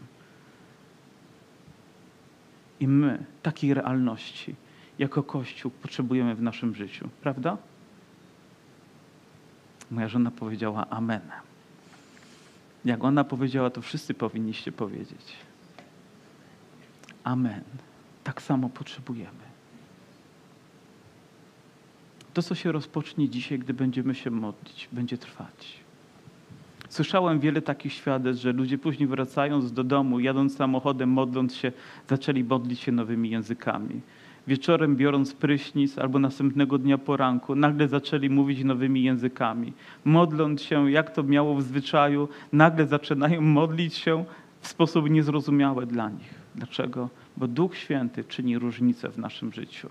I 2.83 2.89
my 2.89 3.25
takiej 3.43 3.75
realności 3.75 4.55
jako 4.99 5.23
Kościół 5.23 5.71
potrzebujemy 5.71 6.35
w 6.35 6.43
naszym 6.43 6.75
życiu, 6.75 7.09
prawda? 7.21 7.57
Moja 9.91 10.09
żona 10.09 10.31
powiedziała 10.31 10.91
Amen. 10.91 11.21
Jak 12.85 13.05
ona 13.05 13.25
powiedziała, 13.25 13.71
to 13.71 13.83
wszyscy 13.83 14.15
powinniście 14.15 14.73
powiedzieć. 14.73 15.33
Amen. 17.25 17.65
Tak 18.25 18.43
samo 18.43 18.69
potrzebujemy. 18.69 19.45
To, 22.35 22.43
co 22.43 22.55
się 22.55 22.73
rozpocznie 22.73 23.29
dzisiaj, 23.29 23.59
gdy 23.59 23.75
będziemy 23.75 24.15
się 24.15 24.31
modlić, 24.31 24.89
będzie 24.93 25.19
trwać. 25.19 25.82
Słyszałem 26.93 27.41
wiele 27.41 27.63
takich 27.63 27.93
świadectw, 27.93 28.43
że 28.43 28.53
ludzie 28.53 28.79
później 28.79 29.09
wracając 29.09 29.73
do 29.73 29.85
domu, 29.85 30.21
jadąc 30.21 30.57
samochodem, 30.57 31.09
modląc 31.09 31.55
się, 31.55 31.73
zaczęli 32.09 32.45
modlić 32.45 32.81
się 32.81 32.93
nowymi 32.93 33.31
językami. 33.31 34.01
Wieczorem 34.47 34.97
biorąc 34.97 35.35
prysznic 35.35 35.99
albo 35.99 36.19
następnego 36.19 36.79
dnia 36.79 36.99
poranku, 36.99 37.55
nagle 37.55 37.89
zaczęli 37.89 38.31
mówić 38.31 38.65
nowymi 38.65 39.03
językami. 39.03 39.73
Modląc 40.05 40.63
się, 40.63 40.91
jak 40.91 41.11
to 41.11 41.23
miało 41.23 41.55
w 41.55 41.63
zwyczaju, 41.63 42.29
nagle 42.53 42.87
zaczynają 42.87 43.41
modlić 43.41 43.95
się 43.95 44.25
w 44.61 44.69
sposób 44.69 45.11
niezrozumiały 45.11 45.87
dla 45.87 46.11
nich. 46.11 46.35
Dlaczego? 46.55 47.09
Bo 47.37 47.49
Duch 47.49 47.77
Święty 47.77 48.25
czyni 48.25 48.59
różnicę 48.59 49.11
w 49.11 49.19
naszym 49.19 49.53
życiu. 49.53 49.89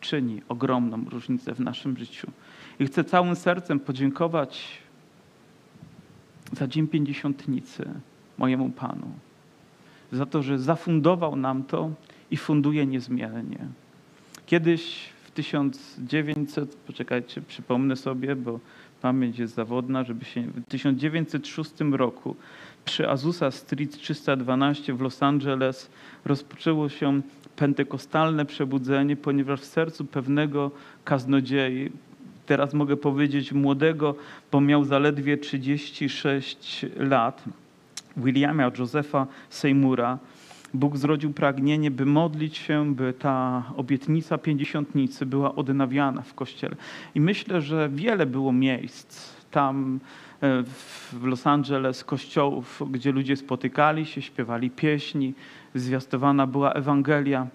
Czyni 0.00 0.42
ogromną 0.48 1.04
różnicę 1.10 1.54
w 1.54 1.60
naszym 1.60 1.96
życiu. 1.96 2.30
I 2.78 2.86
chcę 2.86 3.04
całym 3.04 3.36
sercem 3.36 3.80
podziękować 3.80 4.84
za 6.54 6.66
Dzień 6.66 6.88
Pięćdziesiątnicy 6.88 7.88
mojemu 8.38 8.70
Panu. 8.70 9.06
Za 10.12 10.26
to, 10.26 10.42
że 10.42 10.58
zafundował 10.58 11.36
nam 11.36 11.62
to 11.62 11.90
i 12.30 12.36
funduje 12.36 12.86
niezmiennie. 12.86 13.58
Kiedyś 14.46 15.08
w 15.24 15.30
1900, 15.30 16.76
poczekajcie, 16.76 17.42
przypomnę 17.42 17.96
sobie, 17.96 18.36
bo 18.36 18.60
pamięć 19.02 19.38
jest 19.38 19.54
zawodna, 19.54 20.04
żeby 20.04 20.24
się, 20.24 20.42
w 20.42 20.64
1906 20.68 21.70
roku 21.92 22.36
przy 22.84 23.08
Azusa 23.08 23.50
Street 23.50 23.98
312 23.98 24.94
w 24.94 25.00
Los 25.00 25.22
Angeles 25.22 25.90
rozpoczęło 26.24 26.88
się 26.88 27.20
pentekostalne 27.56 28.46
przebudzenie, 28.46 29.16
ponieważ 29.16 29.60
w 29.60 29.64
sercu 29.64 30.04
pewnego 30.04 30.70
kaznodziei, 31.04 31.90
teraz 32.46 32.74
mogę 32.74 32.96
powiedzieć 32.96 33.52
młodego, 33.52 34.14
bo 34.52 34.60
miał 34.60 34.84
zaledwie 34.84 35.38
36 35.38 36.86
lat, 36.96 37.44
Williama 38.16 38.70
Josepha 38.78 39.26
Seymoura, 39.50 40.18
Bóg 40.74 40.96
zrodził 40.96 41.32
pragnienie, 41.32 41.90
by 41.90 42.06
modlić 42.06 42.56
się, 42.56 42.94
by 42.94 43.12
ta 43.12 43.62
obietnica 43.76 44.38
pięćdziesiątnicy 44.38 45.26
była 45.26 45.54
odnawiana 45.54 46.22
w 46.22 46.34
Kościele. 46.34 46.76
I 47.14 47.20
myślę, 47.20 47.60
że 47.60 47.88
wiele 47.88 48.26
było 48.26 48.52
miejsc 48.52 49.34
tam 49.50 50.00
e, 50.40 50.62
w 51.12 51.24
Los 51.24 51.46
Angeles, 51.46 52.04
kościołów, 52.04 52.82
gdzie 52.90 53.12
ludzie 53.12 53.36
spotykali 53.36 54.06
się, 54.06 54.22
śpiewali 54.22 54.70
pieśni, 54.70 55.34
zwiastowana 55.74 56.46
była 56.46 56.72
Ewangelia. 56.72 57.46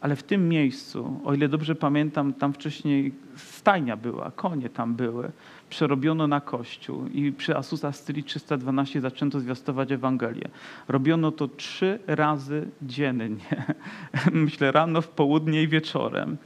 Ale 0.00 0.16
w 0.16 0.22
tym 0.22 0.48
miejscu, 0.48 1.20
o 1.24 1.34
ile 1.34 1.48
dobrze 1.48 1.74
pamiętam, 1.74 2.34
tam 2.34 2.52
wcześniej 2.52 3.14
stajnia 3.36 3.96
była, 3.96 4.30
konie 4.30 4.68
tam 4.68 4.94
były, 4.94 5.30
przerobiono 5.70 6.26
na 6.26 6.40
kościół 6.40 7.06
i 7.06 7.32
przy 7.32 7.56
Asusa 7.56 7.92
Street 7.92 8.26
312 8.26 9.00
zaczęto 9.00 9.40
zwiastować 9.40 9.92
Ewangelię. 9.92 10.48
Robiono 10.88 11.32
to 11.32 11.48
trzy 11.48 11.98
razy 12.06 12.68
dziennie. 12.82 13.66
Myślę 14.32 14.72
rano, 14.72 15.02
w 15.02 15.08
południe 15.08 15.62
i 15.62 15.68
wieczorem 15.68 16.36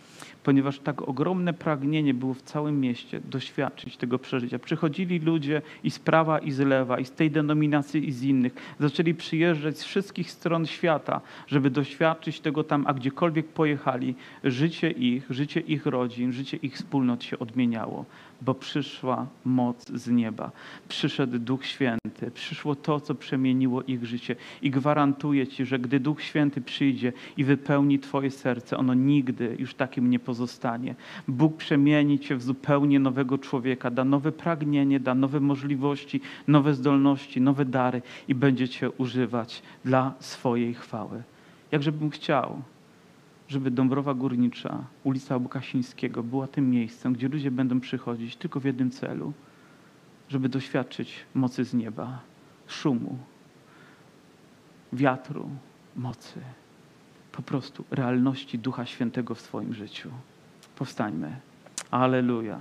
ponieważ 0.43 0.79
tak 0.79 1.09
ogromne 1.09 1.53
pragnienie 1.53 2.15
było 2.15 2.35
w 2.35 2.43
całym 2.43 2.81
mieście 2.81 3.21
doświadczyć 3.21 3.97
tego 3.97 4.19
przeżycia. 4.19 4.59
Przychodzili 4.59 5.19
ludzie 5.19 5.63
i 5.85 5.91
z 5.91 5.99
prawa, 5.99 6.39
i 6.39 6.53
z 6.53 6.59
lewa, 6.59 6.99
i 6.99 7.05
z 7.05 7.13
tej 7.13 7.31
denominacji, 7.31 8.09
i 8.09 8.13
z 8.13 8.23
innych. 8.23 8.55
Zaczęli 8.81 9.15
przyjeżdżać 9.15 9.79
z 9.79 9.85
wszystkich 9.85 10.31
stron 10.31 10.67
świata, 10.67 11.21
żeby 11.47 11.71
doświadczyć 11.71 12.41
tego 12.41 12.65
tam, 12.65 12.85
a 12.87 12.95
gdziekolwiek 12.95 13.47
pojechali, 13.47 14.15
życie 14.45 14.91
ich, 14.91 15.27
życie 15.31 15.61
ich 15.61 15.87
rodzin, 15.87 16.33
życie 16.33 16.57
ich 16.57 16.75
wspólnot 16.75 17.25
się 17.25 17.39
odmieniało, 17.39 18.05
bo 18.45 18.55
przyszła 18.55 19.27
moc 19.45 19.89
z 19.89 20.09
nieba. 20.09 20.51
Przyszedł 20.89 21.39
Duch 21.39 21.67
Święty, 21.67 22.31
przyszło 22.35 22.75
to, 22.75 23.01
co 23.01 23.15
przemieniło 23.15 23.83
ich 23.83 24.05
życie. 24.05 24.37
I 24.63 24.71
gwarantuję 24.71 25.47
Ci, 25.47 25.67
że 25.67 25.79
gdy 25.79 26.01
Duch 26.01 26.23
Święty 26.23 26.61
przyjdzie 26.61 27.13
i 27.37 27.45
wypełni 27.45 27.99
Twoje 27.99 28.31
serce, 28.31 28.77
ono 28.77 28.95
nigdy 28.95 29.57
już 29.59 29.75
takim 29.75 30.11
nie 30.11 30.19
pozostanie. 30.19 30.95
Bóg 31.29 31.57
przemieni 31.57 32.19
Cię 32.19 32.37
w 32.37 32.43
zupełnie 32.43 33.01
nowego 33.01 33.39
człowieka, 33.39 33.91
da 33.91 34.05
nowe 34.05 34.33
pragnienie, 34.33 35.01
da 35.01 35.15
nowe 35.15 35.41
możliwości, 35.41 36.21
nowe 36.49 36.75
zdolności, 36.75 37.41
nowe 37.41 37.65
dary 37.65 38.03
i 38.29 38.35
będzie 38.35 38.69
Cię 38.69 38.91
używać 38.91 39.63
dla 39.85 40.15
swojej 40.21 40.75
chwały. 40.75 41.23
Jakżebym 41.73 42.11
chciał, 42.11 42.63
żeby 43.53 43.71
Dąbrowa 43.71 44.15
Górnicza, 44.15 44.85
ulica 45.05 45.37
Łukasińskiego 45.37 46.23
była 46.23 46.47
tym 46.47 46.71
miejscem, 46.71 47.13
gdzie 47.13 47.29
ludzie 47.29 47.51
będą 47.51 47.81
przychodzić 47.81 48.37
tylko 48.37 48.61
w 48.61 48.65
jednym 48.65 48.91
celu, 48.91 49.33
żeby 50.29 50.49
doświadczyć 50.49 51.15
mocy 51.35 51.65
z 51.65 51.75
nieba, 51.75 52.21
szumu, 52.67 53.19
wiatru, 54.93 55.49
mocy, 55.97 56.41
po 57.33 57.43
prostu 57.43 57.85
realności 57.91 58.59
Ducha 58.59 58.87
Świętego 58.87 59.35
w 59.35 59.41
swoim 59.41 59.75
życiu. 59.75 60.11
Powstańmy. 60.77 61.37
Aleluja. 61.91 62.61